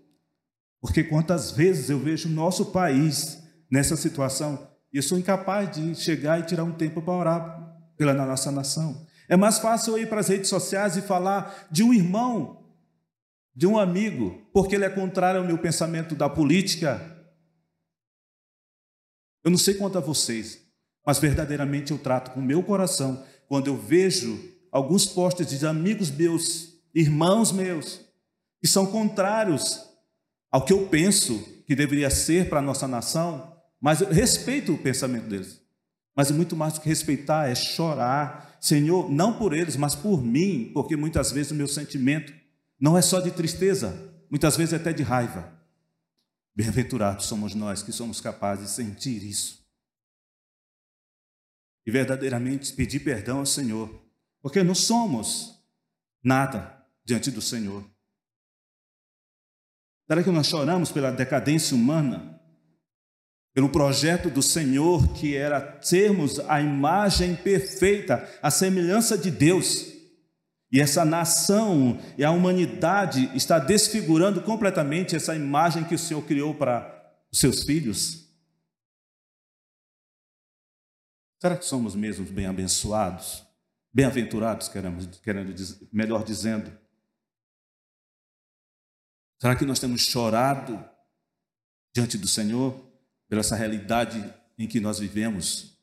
Porque 0.80 1.04
quantas 1.04 1.50
vezes 1.50 1.90
eu 1.90 1.98
vejo 1.98 2.30
o 2.30 2.32
nosso 2.32 2.66
país 2.66 3.42
nessa 3.70 3.94
situação 3.94 4.66
e 4.90 4.96
eu 4.96 5.02
sou 5.02 5.18
incapaz 5.18 5.70
de 5.70 5.94
chegar 5.94 6.40
e 6.40 6.44
tirar 6.44 6.64
um 6.64 6.72
tempo 6.72 7.02
para 7.02 7.12
orar 7.12 7.76
pela 7.96 8.14
nossa 8.14 8.50
nação. 8.50 9.06
É 9.28 9.36
mais 9.36 9.58
fácil 9.58 9.92
eu 9.92 10.02
ir 10.02 10.08
para 10.08 10.20
as 10.20 10.28
redes 10.28 10.48
sociais 10.48 10.96
e 10.96 11.02
falar 11.02 11.68
de 11.70 11.82
um 11.82 11.92
irmão, 11.92 12.64
de 13.54 13.66
um 13.66 13.78
amigo, 13.78 14.40
porque 14.52 14.74
ele 14.74 14.84
é 14.84 14.90
contrário 14.90 15.40
ao 15.40 15.46
meu 15.46 15.58
pensamento 15.58 16.14
da 16.14 16.28
política. 16.30 17.13
Eu 19.44 19.50
não 19.50 19.58
sei 19.58 19.74
quanto 19.74 19.98
a 19.98 20.00
vocês, 20.00 20.58
mas 21.06 21.18
verdadeiramente 21.18 21.92
eu 21.92 21.98
trato 21.98 22.30
com 22.30 22.40
o 22.40 22.44
meu 22.44 22.62
coração 22.62 23.22
quando 23.46 23.66
eu 23.66 23.76
vejo 23.76 24.42
alguns 24.72 25.04
postes 25.04 25.46
de 25.46 25.66
amigos 25.66 26.10
meus 26.10 26.74
irmãos 26.94 27.52
meus, 27.52 28.00
que 28.60 28.68
são 28.68 28.86
contrários 28.86 29.80
ao 30.50 30.64
que 30.64 30.72
eu 30.72 30.86
penso 30.86 31.38
que 31.66 31.74
deveria 31.74 32.08
ser 32.08 32.48
para 32.48 32.60
a 32.60 32.62
nossa 32.62 32.86
nação, 32.86 33.56
mas 33.80 34.00
eu 34.00 34.08
respeito 34.08 34.72
o 34.72 34.78
pensamento 34.78 35.28
deles. 35.28 35.60
Mas 36.16 36.30
muito 36.30 36.54
mais 36.54 36.74
do 36.74 36.80
que 36.80 36.88
respeitar 36.88 37.48
é 37.48 37.54
chorar, 37.54 38.56
Senhor, 38.60 39.10
não 39.10 39.32
por 39.32 39.52
eles, 39.52 39.76
mas 39.76 39.94
por 39.94 40.22
mim, 40.22 40.70
porque 40.72 40.96
muitas 40.96 41.32
vezes 41.32 41.50
o 41.50 41.56
meu 41.56 41.66
sentimento 41.66 42.32
não 42.80 42.96
é 42.96 43.02
só 43.02 43.20
de 43.20 43.30
tristeza, 43.30 44.12
muitas 44.30 44.56
vezes 44.56 44.72
é 44.72 44.76
até 44.76 44.92
de 44.92 45.02
raiva. 45.02 45.52
Bem-aventurados 46.56 47.26
somos 47.26 47.54
nós 47.54 47.82
que 47.82 47.90
somos 47.92 48.20
capazes 48.20 48.68
de 48.68 48.74
sentir 48.74 49.22
isso. 49.24 49.64
E 51.86 51.90
verdadeiramente 51.90 52.72
pedir 52.72 53.00
perdão 53.00 53.38
ao 53.38 53.46
Senhor, 53.46 54.02
porque 54.40 54.62
não 54.62 54.74
somos 54.74 55.60
nada 56.22 56.86
diante 57.04 57.30
do 57.30 57.42
Senhor. 57.42 57.84
Será 60.06 60.22
que 60.22 60.30
nós 60.30 60.46
choramos 60.46 60.92
pela 60.92 61.10
decadência 61.10 61.74
humana? 61.74 62.40
Pelo 63.52 63.70
projeto 63.70 64.30
do 64.30 64.42
Senhor 64.42 65.12
que 65.14 65.36
era 65.36 65.80
sermos 65.82 66.40
a 66.40 66.60
imagem 66.60 67.36
perfeita, 67.36 68.28
a 68.42 68.50
semelhança 68.50 69.16
de 69.16 69.30
Deus. 69.30 69.93
E 70.74 70.80
essa 70.80 71.04
nação 71.04 72.00
e 72.18 72.24
a 72.24 72.32
humanidade 72.32 73.30
está 73.32 73.60
desfigurando 73.60 74.42
completamente 74.42 75.14
essa 75.14 75.32
imagem 75.36 75.84
que 75.84 75.94
o 75.94 75.98
Senhor 75.98 76.20
criou 76.26 76.52
para 76.52 77.14
os 77.30 77.38
seus 77.38 77.62
filhos. 77.62 78.28
Será 81.40 81.56
que 81.56 81.64
somos 81.64 81.94
mesmo 81.94 82.26
bem 82.26 82.46
abençoados? 82.46 83.46
Bem-aventurados, 83.92 84.66
queremos, 84.66 85.06
querendo, 85.20 85.54
melhor 85.92 86.24
dizendo. 86.24 86.76
Será 89.40 89.54
que 89.54 89.64
nós 89.64 89.78
temos 89.78 90.00
chorado 90.00 90.84
diante 91.94 92.18
do 92.18 92.26
Senhor 92.26 92.84
pela 93.28 93.42
essa 93.42 93.54
realidade 93.54 94.18
em 94.58 94.66
que 94.66 94.80
nós 94.80 94.98
vivemos? 94.98 95.78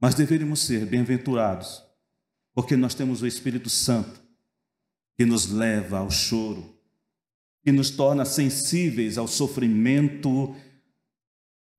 Mas 0.00 0.14
deveríamos 0.14 0.60
ser 0.60 0.86
bem-aventurados, 0.86 1.83
porque 2.54 2.76
nós 2.76 2.94
temos 2.94 3.20
o 3.20 3.26
Espírito 3.26 3.68
Santo 3.68 4.22
que 5.16 5.26
nos 5.26 5.46
leva 5.50 5.98
ao 5.98 6.10
choro, 6.10 6.78
que 7.62 7.72
nos 7.72 7.90
torna 7.90 8.24
sensíveis 8.24 9.18
ao 9.18 9.28
sofrimento, 9.28 10.54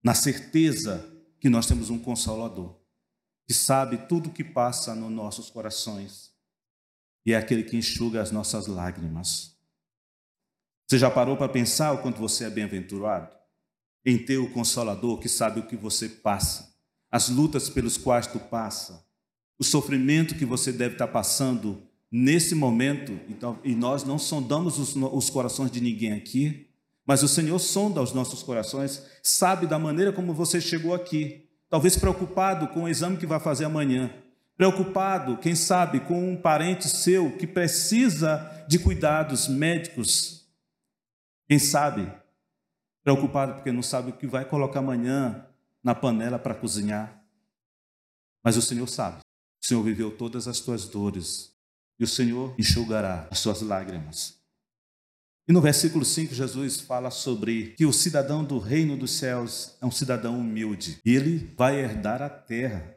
na 0.03 0.13
certeza 0.13 1.11
que 1.39 1.49
nós 1.49 1.65
temos 1.65 1.89
um 1.89 1.97
consolador, 1.97 2.79
que 3.47 3.53
sabe 3.53 3.97
tudo 4.07 4.29
o 4.29 4.33
que 4.33 4.43
passa 4.43 4.93
nos 4.93 5.11
nossos 5.11 5.49
corações 5.49 6.35
e 7.25 7.33
é 7.33 7.37
aquele 7.37 7.63
que 7.63 7.75
enxuga 7.75 8.21
as 8.21 8.31
nossas 8.31 8.67
lágrimas. 8.67 9.57
Você 10.87 10.99
já 10.99 11.09
parou 11.09 11.35
para 11.35 11.49
pensar 11.49 11.91
o 11.93 12.01
quanto 12.01 12.19
você 12.19 12.45
é 12.45 12.49
bem-aventurado? 12.49 13.35
Em 14.05 14.23
ter 14.23 14.37
o 14.37 14.51
Consolador 14.51 15.19
que 15.19 15.27
sabe 15.27 15.59
o 15.59 15.67
que 15.67 15.75
você 15.75 16.07
passa, 16.07 16.75
as 17.09 17.29
lutas 17.29 17.69
pelos 17.69 17.97
quais 17.97 18.27
tu 18.27 18.39
passa, 18.39 19.04
o 19.57 19.63
sofrimento 19.63 20.35
que 20.35 20.45
você 20.45 20.71
deve 20.71 20.95
estar 20.95 21.07
passando 21.07 21.81
nesse 22.11 22.55
momento. 22.55 23.19
Então, 23.29 23.59
e 23.63 23.75
nós 23.75 24.03
não 24.03 24.17
sondamos 24.17 24.79
os, 24.79 24.95
os 24.95 25.29
corações 25.29 25.71
de 25.71 25.81
ninguém 25.81 26.13
aqui, 26.13 26.69
mas 27.05 27.23
o 27.23 27.27
Senhor 27.27 27.59
sonda 27.59 28.01
os 28.01 28.13
nossos 28.13 28.41
corações, 28.41 29.03
sabe 29.21 29.67
da 29.67 29.77
maneira 29.77 30.11
como 30.11 30.33
você 30.33 30.59
chegou 30.59 30.93
aqui. 30.93 31.47
Talvez 31.69 31.97
preocupado 31.97 32.67
com 32.69 32.83
o 32.83 32.89
exame 32.89 33.17
que 33.17 33.25
vai 33.25 33.39
fazer 33.39 33.65
amanhã, 33.65 34.11
preocupado, 34.55 35.37
quem 35.37 35.55
sabe, 35.55 35.99
com 35.99 36.31
um 36.31 36.35
parente 36.35 36.87
seu 36.87 37.37
que 37.37 37.45
precisa 37.45 38.65
de 38.67 38.79
cuidados 38.79 39.47
médicos 39.47 40.45
quem 41.47 41.59
sabe, 41.59 42.11
preocupado 43.03 43.53
porque 43.55 43.71
não 43.71 43.83
sabe 43.83 44.09
o 44.09 44.13
que 44.13 44.25
vai 44.25 44.45
colocar 44.45 44.79
amanhã 44.79 45.45
na 45.83 45.93
panela 45.93 46.39
para 46.39 46.55
cozinhar. 46.55 47.23
Mas 48.43 48.57
o 48.57 48.61
Senhor 48.61 48.87
sabe. 48.87 49.24
O 49.65 49.67
Senhor 49.67 49.81
viveu 49.81 50.11
todas 50.11 50.47
as 50.47 50.59
tuas 50.59 50.87
dores 50.87 51.51
e 51.99 52.03
o 52.03 52.07
Senhor 52.07 52.53
enxugará 52.55 53.27
as 53.31 53.39
suas 53.39 53.63
lágrimas. 53.63 54.37
E 55.47 55.51
no 55.51 55.59
versículo 55.59 56.05
5, 56.05 56.35
Jesus 56.35 56.81
fala 56.81 57.09
sobre 57.09 57.73
que 57.75 57.83
o 57.83 57.91
cidadão 57.91 58.43
do 58.43 58.59
reino 58.59 58.95
dos 58.95 59.09
céus 59.09 59.75
é 59.81 59.85
um 59.87 59.89
cidadão 59.89 60.39
humilde 60.39 61.01
e 61.03 61.15
ele 61.15 61.51
vai 61.57 61.79
herdar 61.79 62.21
a 62.21 62.29
terra. 62.29 62.95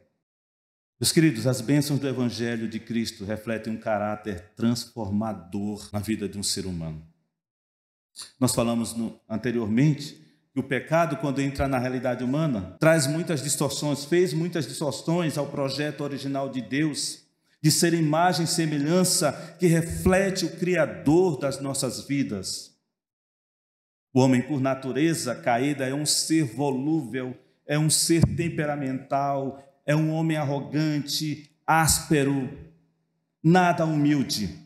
Meus 1.01 1.11
queridos, 1.11 1.47
as 1.47 1.63
bênçãos 1.63 2.01
do 2.01 2.07
Evangelho 2.07 2.69
de 2.69 2.79
Cristo 2.79 3.25
refletem 3.25 3.73
um 3.73 3.81
caráter 3.81 4.51
transformador 4.55 5.89
na 5.91 6.01
vida 6.01 6.29
de 6.29 6.37
um 6.37 6.43
ser 6.43 6.67
humano. 6.67 7.03
Nós 8.39 8.55
falamos 8.55 8.93
no, 8.93 9.19
anteriormente 9.27 10.28
o 10.59 10.63
pecado, 10.63 11.17
quando 11.17 11.41
entra 11.41 11.69
na 11.69 11.79
realidade 11.79 12.25
humana, 12.25 12.77
traz 12.79 13.07
muitas 13.07 13.43
distorções, 13.43 14.05
fez 14.05 14.33
muitas 14.33 14.67
distorções 14.67 15.39
ao 15.39 15.47
projeto 15.47 16.03
original 16.03 16.49
de 16.49 16.61
Deus, 16.61 17.25
de 17.63 17.71
ser 17.71 17.95
imagem 17.95 18.45
e 18.45 18.49
semelhança 18.49 19.57
que 19.59 19.67
reflete 19.67 20.45
o 20.45 20.57
Criador 20.57 21.39
das 21.39 21.61
nossas 21.61 22.07
vidas. 22.07 22.77
O 24.13 24.21
homem, 24.21 24.43
por 24.43 24.61
natureza 24.61 25.35
caída, 25.35 25.87
é 25.87 25.95
um 25.95 26.07
ser 26.07 26.45
volúvel, 26.45 27.37
é 27.67 27.79
um 27.79 27.91
ser 27.91 28.25
temperamental, 28.37 29.63
é 29.85 29.95
um 29.95 30.11
homem 30.11 30.37
arrogante, 30.37 31.51
áspero, 31.67 32.49
nada 33.43 33.85
humilde. 33.85 34.59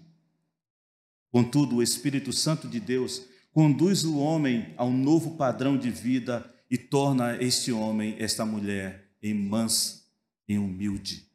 Contudo, 1.31 1.77
o 1.77 1.83
Espírito 1.83 2.33
Santo 2.33 2.69
de 2.69 2.79
Deus 2.79 3.32
conduz 3.53 4.05
o 4.05 4.19
homem 4.19 4.75
a 4.77 4.85
um 4.85 4.97
novo 4.97 5.37
padrão 5.37 5.77
de 5.77 5.91
vida 5.91 6.45
e 6.71 6.77
torna 6.77 7.37
este 7.43 7.71
homem, 7.71 8.17
esta 8.19 8.45
mulher, 8.45 9.11
em 9.23 9.35
mansa, 9.35 10.03
humilde. 10.59 11.27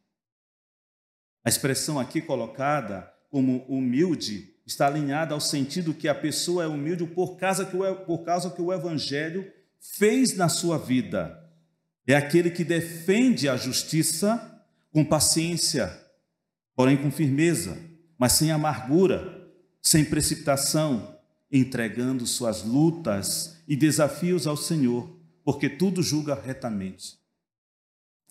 A 1.43 1.49
expressão 1.49 1.99
aqui 1.99 2.21
colocada 2.21 3.11
como 3.29 3.65
humilde 3.67 4.53
está 4.65 4.87
alinhada 4.87 5.33
ao 5.33 5.39
sentido 5.39 5.93
que 5.93 6.07
a 6.07 6.13
pessoa 6.13 6.63
é 6.63 6.67
humilde 6.67 7.05
por 7.07 7.37
causa 7.37 7.65
que 7.65 7.75
o, 7.75 7.95
por 7.95 8.19
causa 8.19 8.51
que 8.51 8.61
o 8.61 8.73
Evangelho 8.73 9.51
fez 9.79 10.35
na 10.35 10.49
sua 10.49 10.77
vida. 10.77 11.43
É 12.05 12.15
aquele 12.15 12.51
que 12.51 12.63
defende 12.63 13.47
a 13.49 13.55
justiça 13.57 14.63
com 14.91 15.03
paciência, 15.03 15.91
porém 16.75 16.97
com 16.97 17.09
firmeza, 17.09 17.77
mas 18.17 18.33
sem 18.33 18.51
amargura, 18.51 19.49
sem 19.81 20.03
precipitação, 20.03 21.16
entregando 21.51 22.25
suas 22.25 22.63
lutas 22.63 23.57
e 23.67 23.75
desafios 23.75 24.45
ao 24.45 24.57
Senhor, 24.57 25.09
porque 25.43 25.69
tudo 25.69 26.03
julga 26.03 26.35
retamente. 26.35 27.17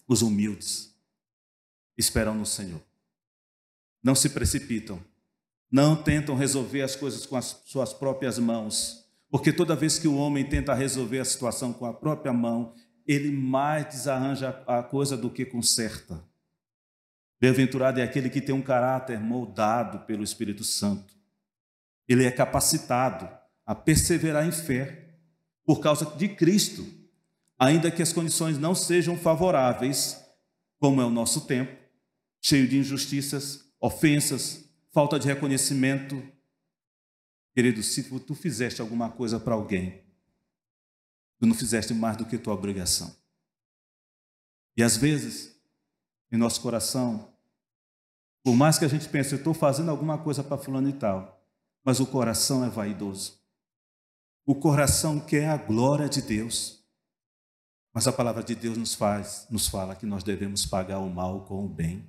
Os 0.07 0.23
humildes 0.23 0.95
esperam 1.97 2.35
no 2.35 2.47
Senhor. 2.47 2.81
Não 4.03 4.15
se 4.15 4.31
precipitam. 4.31 5.03
Não 5.71 6.01
tentam 6.01 6.37
resolver 6.37 6.83
as 6.83 6.95
coisas 6.95 7.27
com 7.27 7.37
as 7.37 7.63
suas 7.65 7.93
próprias 7.93 8.39
mãos, 8.39 9.05
porque 9.29 9.53
toda 9.53 9.75
vez 9.75 9.99
que 9.99 10.07
o 10.07 10.17
homem 10.17 10.49
tenta 10.49 10.73
resolver 10.75 11.19
a 11.19 11.25
situação 11.25 11.73
com 11.73 11.87
a 11.87 11.93
própria 11.93 12.33
mão, 12.33 12.73
ele 13.07 13.33
mais 13.33 13.87
desarranja 13.87 14.63
a 14.67 14.83
coisa 14.83 15.17
do 15.17 15.29
que 15.29 15.45
conserta. 15.45 16.23
Bem-aventurado 17.41 17.99
é 17.99 18.03
aquele 18.03 18.31
que 18.31 18.41
tem 18.41 18.55
um 18.55 18.63
caráter 18.63 19.19
moldado 19.19 20.07
pelo 20.07 20.23
Espírito 20.23 20.63
Santo 20.63 21.16
ele 22.09 22.25
é 22.25 22.31
capacitado 22.31 23.29
a 23.65 23.75
perseverar 23.75 24.47
em 24.47 24.53
fé 24.53 25.19
por 25.65 25.81
causa 25.81 26.07
de 26.17 26.29
Cristo, 26.29 26.87
ainda 27.59 27.91
que 27.91 28.03
as 28.03 28.13
condições 28.13 28.59
não 28.59 28.75
sejam 28.75 29.17
favoráveis, 29.17 30.25
como 30.79 31.01
é 31.01 31.05
o 31.05 31.11
nosso 31.11 31.47
tempo, 31.47 31.77
cheio 32.41 32.69
de 32.69 32.79
injustiças, 32.79 33.65
ofensas, 33.81 34.65
falta 34.93 35.19
de 35.19 35.27
reconhecimento. 35.27 36.23
Querido, 37.55 37.83
se 37.83 38.03
tu 38.21 38.35
fizeste 38.35 38.81
alguma 38.81 39.11
coisa 39.11 39.41
para 39.41 39.55
alguém, 39.55 40.05
tu 41.39 41.47
não 41.47 41.55
fizeste 41.55 41.93
mais 41.93 42.17
do 42.17 42.27
que 42.27 42.39
tua 42.39 42.55
obrigação. 42.55 43.17
E 44.77 44.83
às 44.83 44.97
vezes, 44.97 45.59
em 46.31 46.37
nosso 46.37 46.61
coração, 46.61 47.35
Por 48.47 48.55
mais 48.55 48.79
que 48.79 48.85
a 48.85 48.89
gente 48.89 49.09
pense, 49.09 49.33
eu 49.33 49.39
estou 49.39 49.53
fazendo 49.53 49.91
alguma 49.91 50.19
coisa 50.19 50.45
para 50.45 50.57
fulano 50.57 50.89
e 50.89 50.93
tal, 50.93 51.36
mas 51.87 52.01
o 52.01 52.07
coração 52.07 52.65
é 52.65 52.69
vaidoso. 52.69 53.39
O 54.45 54.57
coração 54.57 55.21
quer 55.21 55.49
a 55.49 55.57
glória 55.57 56.09
de 56.09 56.21
Deus. 56.21 56.85
Mas 57.95 58.09
a 58.09 58.13
palavra 58.13 58.43
de 58.43 58.57
Deus 58.57 58.77
nos 58.77 58.93
faz, 58.93 59.47
nos 59.49 59.69
fala 59.69 59.95
que 59.95 60.05
nós 60.05 60.25
devemos 60.25 60.67
pagar 60.67 60.99
o 60.99 61.09
mal 61.09 61.45
com 61.45 61.65
o 61.65 61.69
bem. 61.69 62.05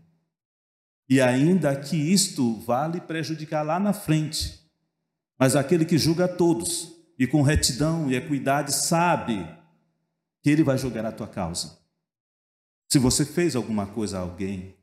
E 1.07 1.21
ainda 1.21 1.79
que 1.79 1.95
isto 1.95 2.55
vale 2.61 2.99
prejudicar 2.99 3.61
lá 3.61 3.79
na 3.79 3.93
frente, 3.93 4.59
mas 5.39 5.55
aquele 5.55 5.85
que 5.85 5.97
julga 5.97 6.25
a 6.25 6.35
todos 6.35 6.91
e 7.17 7.27
com 7.27 7.43
retidão 7.43 8.09
e 8.09 8.15
equidade 8.15 8.73
sabe 8.73 9.47
que 10.41 10.49
ele 10.49 10.63
vai 10.63 10.77
julgar 10.79 11.05
a 11.05 11.11
tua 11.11 11.27
causa. 11.27 11.77
Se 12.89 12.97
você 12.97 13.23
fez 13.23 13.55
alguma 13.55 13.85
coisa 13.85 14.17
a 14.17 14.21
alguém, 14.21 14.75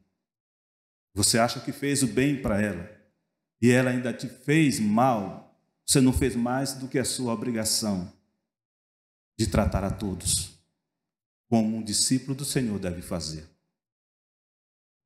você 1.13 1.37
acha 1.37 1.59
que 1.59 1.73
fez 1.73 2.05
o 2.05 2.07
bem 2.07 2.41
para 2.41 2.63
ela 2.63 2.94
e 3.65 3.71
ela 3.71 3.89
ainda 3.89 4.13
te 4.13 4.29
fez 4.29 4.79
mal, 4.79 5.59
você 5.87 5.99
não 5.99 6.13
fez 6.13 6.37
mais 6.37 6.75
do 6.75 6.87
que 6.87 6.99
a 6.99 7.05
sua 7.05 7.33
obrigação 7.33 8.13
de 9.39 9.47
tratar 9.47 9.83
a 9.83 9.91
todos 9.91 10.51
como 11.49 11.79
um 11.79 11.83
discípulo 11.83 12.35
do 12.35 12.45
Senhor 12.45 12.79
deve 12.79 13.01
fazer. 13.01 13.49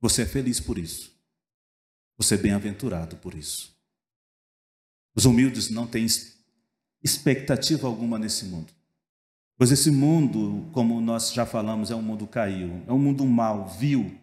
Você 0.01 0.23
é 0.23 0.27
feliz 0.27 0.59
por 0.59 0.77
isso. 0.77 1.17
Você 2.17 2.35
é 2.35 2.39
bem-aventurado 2.39 3.15
por 3.19 3.33
isso. 3.33 3.79
Os 5.15 5.25
humildes 5.25 5.71
não 5.71 5.87
têm 5.87 6.05
expectativa 7.01 7.87
alguma 7.87 8.19
nesse 8.19 8.47
mundo. 8.47 8.73
Pois 9.57 9.71
esse 9.71 9.93
mundo, 9.93 10.69
como 10.73 11.01
nós 11.01 11.33
já 11.33 11.47
falamos, 11.47 11.93
é 11.93 11.95
um 11.95 12.03
mundo 12.03 12.27
caído, 12.27 12.83
é 12.89 12.93
um 12.93 12.99
mundo 12.99 13.25
mau, 13.25 13.69
vil, 13.69 14.19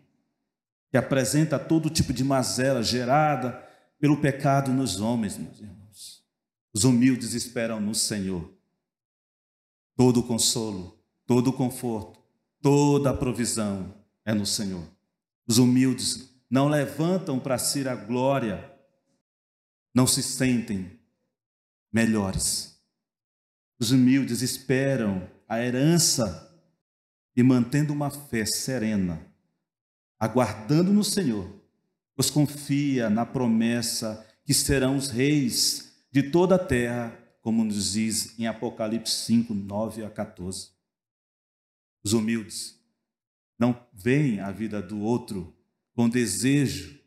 que 0.91 0.97
apresenta 0.97 1.57
todo 1.57 1.89
tipo 1.89 2.11
de 2.11 2.25
mazela 2.25 2.83
gerada 2.83 3.63
pelo 3.99 4.17
pecado 4.17 4.71
nos 4.71 4.99
homens, 4.99 5.37
meus 5.37 5.59
irmãos. 5.59 6.23
Os 6.73 6.83
humildes 6.83 7.33
esperam 7.33 7.79
no 7.79 7.95
Senhor 7.95 8.53
todo 9.95 10.19
o 10.19 10.23
consolo, 10.23 10.99
todo 11.25 11.49
o 11.49 11.53
conforto, 11.53 12.19
toda 12.61 13.11
a 13.11 13.17
provisão 13.17 13.95
é 14.25 14.33
no 14.33 14.45
Senhor. 14.45 14.85
Os 15.47 15.57
humildes 15.57 16.33
não 16.49 16.67
levantam 16.67 17.39
para 17.39 17.57
si 17.57 17.87
a 17.87 17.95
glória, 17.95 18.71
não 19.93 20.05
se 20.05 20.21
sentem 20.21 20.99
melhores. 21.91 22.77
Os 23.79 23.91
humildes 23.91 24.41
esperam 24.41 25.29
a 25.47 25.59
herança 25.59 26.53
e 27.35 27.43
mantendo 27.43 27.93
uma 27.93 28.09
fé 28.09 28.45
serena 28.45 29.33
aguardando 30.19 30.93
no 30.93 31.03
Senhor, 31.03 31.47
pois 32.15 32.29
confia 32.29 33.09
na 33.09 33.25
promessa 33.25 34.25
que 34.45 34.53
serão 34.53 34.95
os 34.95 35.09
reis 35.09 35.93
de 36.11 36.23
toda 36.23 36.55
a 36.55 36.59
terra, 36.59 37.17
como 37.41 37.63
nos 37.63 37.93
diz 37.93 38.39
em 38.39 38.47
Apocalipse 38.47 39.25
5, 39.25 39.53
9 39.53 40.05
a 40.05 40.09
14. 40.09 40.69
Os 42.03 42.13
humildes 42.13 42.79
não 43.59 43.79
veem 43.93 44.39
a 44.39 44.51
vida 44.51 44.81
do 44.81 44.99
outro 45.01 45.55
com 45.93 46.09
desejo, 46.09 46.99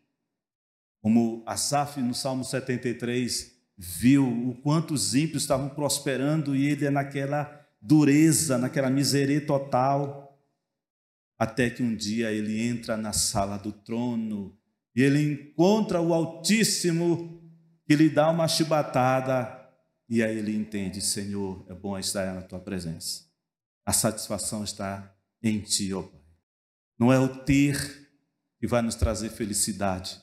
como 1.01 1.43
Asaf 1.47 2.01
no 2.01 2.15
Salmo 2.15 2.45
73 2.45 3.57
viu 3.77 4.27
o 4.27 4.55
quanto 4.57 4.93
os 4.93 5.15
ímpios 5.15 5.43
estavam 5.43 5.69
prosperando 5.69 6.57
e 6.57 6.67
ele 6.67 6.85
é 6.85 6.91
naquela 6.91 7.67
dureza, 7.81 8.59
naquela 8.59 8.91
miséria 8.91 9.41
total 9.41 10.29
até 11.39 11.71
que 11.71 11.83
um 11.83 11.95
dia 11.95 12.33
ele 12.33 12.61
entra 12.61 12.97
na 12.97 13.13
sala 13.13 13.57
do 13.57 13.71
trono 13.71 14.58
e 14.99 15.03
ele 15.03 15.23
encontra 15.23 16.01
o 16.01 16.13
Altíssimo 16.13 17.41
que 17.87 17.95
lhe 17.95 18.11
dá 18.11 18.29
uma 18.31 18.49
chibatada 18.49 19.57
e 20.09 20.25
aí 20.25 20.37
ele 20.37 20.57
entende, 20.57 21.01
Senhor, 21.01 21.65
é 21.69 21.73
bom 21.73 21.97
estar 21.97 22.35
na 22.35 22.43
tua 22.43 22.59
presença. 22.59 23.23
A 23.87 23.93
satisfação 23.93 24.65
está 24.65 25.15
em 25.41 25.61
ti, 25.61 25.95
ó 25.95 26.03
Pai. 26.03 26.21
Não 26.99 27.13
é 27.13 27.19
o 27.21 27.29
ter 27.29 28.11
que 28.59 28.67
vai 28.67 28.83
nos 28.83 28.97
trazer 28.97 29.29
felicidade. 29.29 30.21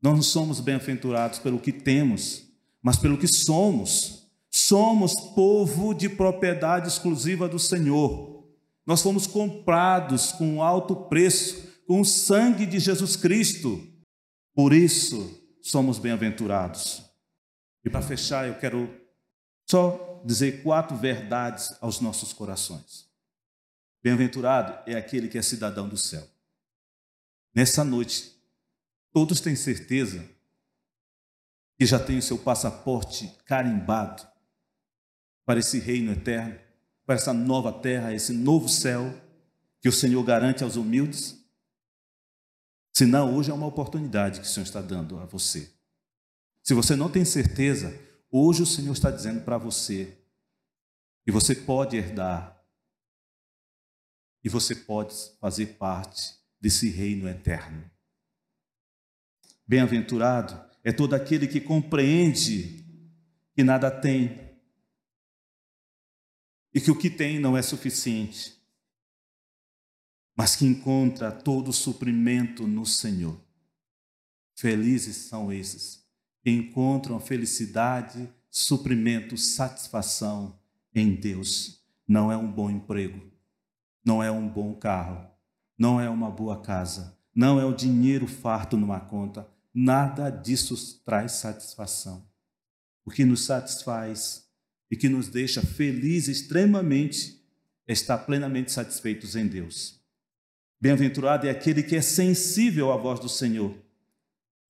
Nós 0.00 0.14
não 0.14 0.22
somos 0.22 0.58
bem-aventurados 0.58 1.38
pelo 1.38 1.60
que 1.60 1.70
temos, 1.70 2.48
mas 2.82 2.96
pelo 2.96 3.18
que 3.18 3.28
somos. 3.28 4.26
Somos 4.50 5.12
povo 5.34 5.92
de 5.92 6.08
propriedade 6.08 6.88
exclusiva 6.88 7.46
do 7.46 7.58
Senhor. 7.58 8.48
Nós 8.86 9.02
fomos 9.02 9.26
comprados 9.26 10.32
com 10.32 10.62
alto 10.62 10.96
preço, 11.10 11.68
com 11.86 12.00
o 12.00 12.06
sangue 12.06 12.64
de 12.64 12.78
Jesus 12.78 13.14
Cristo. 13.14 13.97
Por 14.58 14.72
isso 14.72 15.40
somos 15.62 16.00
bem-aventurados. 16.00 17.04
E 17.84 17.88
para 17.88 18.02
fechar, 18.02 18.48
eu 18.48 18.58
quero 18.58 18.92
só 19.70 20.20
dizer 20.26 20.64
quatro 20.64 20.96
verdades 20.96 21.78
aos 21.80 22.00
nossos 22.00 22.32
corações. 22.32 23.08
Bem-aventurado 24.02 24.76
é 24.84 24.96
aquele 24.96 25.28
que 25.28 25.38
é 25.38 25.42
cidadão 25.42 25.88
do 25.88 25.96
céu. 25.96 26.26
Nessa 27.54 27.84
noite, 27.84 28.34
todos 29.12 29.40
têm 29.40 29.54
certeza 29.54 30.28
que 31.78 31.86
já 31.86 32.00
tem 32.00 32.18
o 32.18 32.22
seu 32.22 32.36
passaporte 32.36 33.32
carimbado 33.44 34.26
para 35.46 35.60
esse 35.60 35.78
reino 35.78 36.10
eterno 36.10 36.58
para 37.06 37.14
essa 37.14 37.32
nova 37.32 37.72
terra, 37.72 38.12
esse 38.12 38.32
novo 38.32 38.68
céu 38.68 39.14
que 39.80 39.88
o 39.88 39.92
Senhor 39.92 40.24
garante 40.24 40.64
aos 40.64 40.74
humildes? 40.74 41.37
Não, 43.06 43.36
hoje 43.36 43.50
é 43.50 43.54
uma 43.54 43.66
oportunidade 43.66 44.40
que 44.40 44.46
o 44.46 44.48
Senhor 44.48 44.64
está 44.64 44.80
dando 44.80 45.18
a 45.18 45.26
você. 45.26 45.70
Se 46.62 46.74
você 46.74 46.96
não 46.96 47.10
tem 47.10 47.24
certeza, 47.24 47.98
hoje 48.30 48.62
o 48.62 48.66
Senhor 48.66 48.92
está 48.92 49.10
dizendo 49.10 49.42
para 49.44 49.56
você 49.56 50.18
que 51.24 51.32
você 51.32 51.54
pode 51.54 51.96
herdar 51.96 52.58
e 54.42 54.48
você 54.48 54.74
pode 54.74 55.14
fazer 55.40 55.66
parte 55.78 56.34
desse 56.60 56.88
reino 56.88 57.28
eterno. 57.28 57.90
Bem-aventurado 59.66 60.58
é 60.82 60.92
todo 60.92 61.14
aquele 61.14 61.46
que 61.46 61.60
compreende 61.60 62.84
que 63.54 63.62
nada 63.62 63.90
tem 63.90 64.56
e 66.72 66.80
que 66.80 66.90
o 66.90 66.98
que 66.98 67.10
tem 67.10 67.38
não 67.38 67.56
é 67.56 67.62
suficiente, 67.62 68.57
mas 70.38 70.54
que 70.54 70.64
encontra 70.64 71.32
todo 71.32 71.72
suprimento 71.72 72.64
no 72.64 72.86
Senhor. 72.86 73.36
Felizes 74.54 75.16
são 75.16 75.52
esses 75.52 76.06
que 76.40 76.48
encontram 76.48 77.18
felicidade, 77.18 78.32
suprimento, 78.48 79.36
satisfação 79.36 80.56
em 80.94 81.12
Deus. 81.12 81.82
Não 82.06 82.30
é 82.30 82.36
um 82.36 82.52
bom 82.52 82.70
emprego, 82.70 83.20
não 84.04 84.22
é 84.22 84.30
um 84.30 84.48
bom 84.48 84.74
carro, 84.74 85.28
não 85.76 86.00
é 86.00 86.08
uma 86.08 86.30
boa 86.30 86.62
casa, 86.62 87.18
não 87.34 87.58
é 87.58 87.64
o 87.64 87.74
dinheiro 87.74 88.28
farto 88.28 88.76
numa 88.76 89.00
conta. 89.00 89.48
Nada 89.74 90.30
disso 90.30 91.02
traz 91.04 91.32
satisfação. 91.32 92.24
O 93.04 93.10
que 93.10 93.24
nos 93.24 93.44
satisfaz 93.44 94.48
e 94.88 94.96
que 94.96 95.08
nos 95.08 95.26
deixa 95.26 95.62
felizes 95.62 96.42
extremamente 96.42 97.44
estar 97.88 98.18
plenamente 98.18 98.70
satisfeitos 98.70 99.34
em 99.34 99.48
Deus. 99.48 99.97
Bem-aventurado 100.80 101.46
é 101.46 101.50
aquele 101.50 101.82
que 101.82 101.96
é 101.96 102.00
sensível 102.00 102.92
à 102.92 102.96
voz 102.96 103.18
do 103.18 103.28
Senhor, 103.28 103.74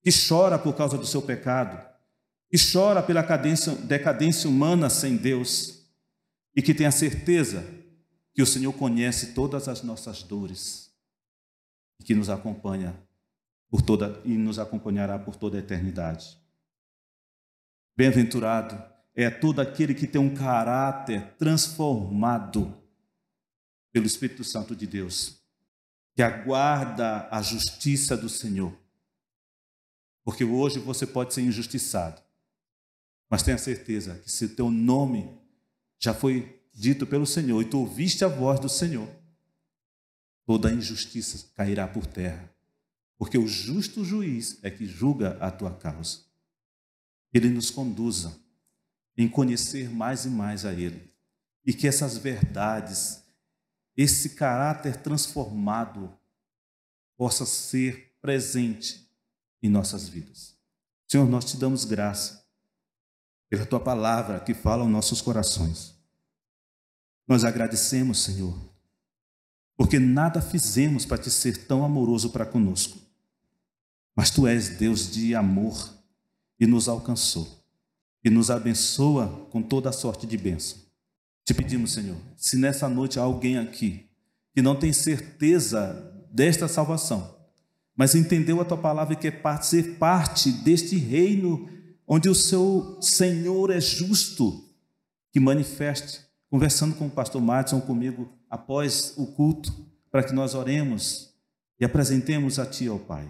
que 0.02 0.10
chora 0.10 0.58
por 0.58 0.74
causa 0.74 0.96
do 0.96 1.06
seu 1.06 1.20
pecado, 1.20 1.86
que 2.50 2.56
chora 2.56 3.02
pela 3.02 3.22
cadência, 3.22 3.74
decadência 3.74 4.48
humana 4.48 4.88
sem 4.88 5.16
Deus 5.16 5.86
e 6.56 6.62
que 6.62 6.72
tem 6.72 6.86
a 6.86 6.90
certeza 6.90 7.64
que 8.32 8.42
o 8.42 8.46
Senhor 8.46 8.72
conhece 8.72 9.34
todas 9.34 9.68
as 9.68 9.82
nossas 9.82 10.22
dores 10.22 10.90
e 12.00 12.04
que 12.04 12.14
nos 12.14 12.30
acompanha 12.30 12.98
por 13.70 13.82
toda 13.82 14.20
e 14.24 14.36
nos 14.36 14.58
acompanhará 14.58 15.18
por 15.18 15.36
toda 15.36 15.56
a 15.56 15.60
eternidade. 15.60 16.38
Bem-aventurado 17.94 18.82
é 19.14 19.28
todo 19.28 19.60
aquele 19.60 19.92
que 19.92 20.06
tem 20.06 20.20
um 20.20 20.34
caráter 20.34 21.34
transformado 21.36 22.80
pelo 23.92 24.06
Espírito 24.06 24.44
Santo 24.44 24.76
de 24.76 24.86
Deus, 24.86 25.37
que 26.18 26.22
aguarda 26.24 27.28
a 27.30 27.40
justiça 27.40 28.16
do 28.16 28.28
Senhor. 28.28 28.76
Porque 30.24 30.42
hoje 30.42 30.80
você 30.80 31.06
pode 31.06 31.32
ser 31.32 31.42
injustiçado, 31.42 32.20
mas 33.30 33.44
tenha 33.44 33.56
certeza 33.56 34.16
que 34.16 34.28
se 34.28 34.46
o 34.46 34.48
teu 34.48 34.68
nome 34.68 35.30
já 35.96 36.12
foi 36.12 36.60
dito 36.74 37.06
pelo 37.06 37.24
Senhor 37.24 37.62
e 37.62 37.66
tu 37.66 37.78
ouviste 37.78 38.24
a 38.24 38.28
voz 38.28 38.58
do 38.58 38.68
Senhor, 38.68 39.08
toda 40.44 40.72
injustiça 40.72 41.52
cairá 41.54 41.86
por 41.86 42.04
terra, 42.04 42.52
porque 43.16 43.38
o 43.38 43.46
justo 43.46 44.04
juiz 44.04 44.58
é 44.64 44.72
que 44.72 44.86
julga 44.86 45.38
a 45.40 45.52
tua 45.52 45.72
causa. 45.72 46.22
Ele 47.32 47.48
nos 47.48 47.70
conduza 47.70 48.36
em 49.16 49.28
conhecer 49.28 49.88
mais 49.88 50.24
e 50.24 50.30
mais 50.30 50.64
a 50.64 50.72
Ele. 50.72 51.12
E 51.64 51.72
que 51.72 51.86
essas 51.86 52.18
verdades, 52.18 53.22
esse 53.98 54.30
caráter 54.30 54.96
transformado, 55.02 56.16
possa 57.16 57.44
ser 57.44 58.16
presente 58.22 59.10
em 59.60 59.68
nossas 59.68 60.08
vidas. 60.08 60.56
Senhor, 61.08 61.28
nós 61.28 61.44
te 61.44 61.56
damos 61.56 61.84
graça 61.84 62.46
pela 63.50 63.66
tua 63.66 63.80
palavra 63.80 64.38
que 64.38 64.54
fala 64.54 64.82
aos 64.82 64.90
nossos 64.90 65.20
corações. 65.20 65.96
Nós 67.26 67.44
agradecemos, 67.44 68.22
Senhor, 68.22 68.56
porque 69.76 69.98
nada 69.98 70.40
fizemos 70.40 71.04
para 71.04 71.18
te 71.18 71.28
ser 71.28 71.66
tão 71.66 71.84
amoroso 71.84 72.30
para 72.30 72.46
conosco. 72.46 73.00
Mas 74.14 74.30
tu 74.30 74.46
és 74.46 74.68
Deus 74.68 75.10
de 75.10 75.34
amor 75.34 75.92
e 76.60 76.68
nos 76.68 76.88
alcançou 76.88 77.64
e 78.22 78.30
nos 78.30 78.48
abençoa 78.48 79.48
com 79.50 79.60
toda 79.60 79.90
sorte 79.90 80.24
de 80.24 80.36
bênção. 80.38 80.87
Te 81.48 81.54
pedimos, 81.54 81.94
Senhor, 81.94 82.18
se 82.36 82.58
nessa 82.58 82.90
noite 82.90 83.18
há 83.18 83.22
alguém 83.22 83.56
aqui 83.56 84.06
que 84.52 84.60
não 84.60 84.76
tem 84.76 84.92
certeza 84.92 85.94
desta 86.30 86.68
salvação, 86.68 87.38
mas 87.96 88.14
entendeu 88.14 88.60
a 88.60 88.66
tua 88.66 88.76
palavra 88.76 89.14
e 89.14 89.16
quer 89.16 89.42
ser 89.62 89.96
parte 89.96 90.52
deste 90.52 90.98
reino 90.98 91.66
onde 92.06 92.28
o 92.28 92.34
seu 92.34 92.98
Senhor 93.00 93.70
é 93.70 93.80
justo, 93.80 94.62
que 95.32 95.40
manifeste, 95.40 96.20
conversando 96.50 96.94
com 96.96 97.06
o 97.06 97.10
pastor 97.10 97.40
Madison 97.40 97.80
comigo 97.80 98.30
após 98.50 99.14
o 99.16 99.28
culto, 99.28 99.72
para 100.10 100.22
que 100.22 100.34
nós 100.34 100.54
oremos 100.54 101.32
e 101.80 101.84
apresentemos 101.86 102.58
a 102.58 102.66
Ti, 102.66 102.90
ó 102.90 102.98
Pai. 102.98 103.26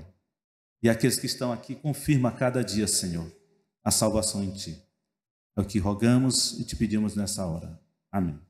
E 0.83 0.89
aqueles 0.89 1.21
que 1.21 1.27
estão 1.27 1.53
aqui, 1.53 1.77
confirma 1.77 2.31
a 2.31 2.33
cada 2.33 2.65
dia, 2.65 2.89
Senhor, 2.89 3.33
a 3.85 3.93
salvação 3.93 4.43
em 4.43 4.51
Ti. 4.51 4.77
É 5.57 5.61
o 5.61 5.65
que 5.65 5.79
rogamos 5.79 6.59
e 6.59 6.65
te 6.65 6.75
pedimos 6.75 7.15
nessa 7.15 7.47
hora. 7.47 7.87
Amén. 8.11 8.48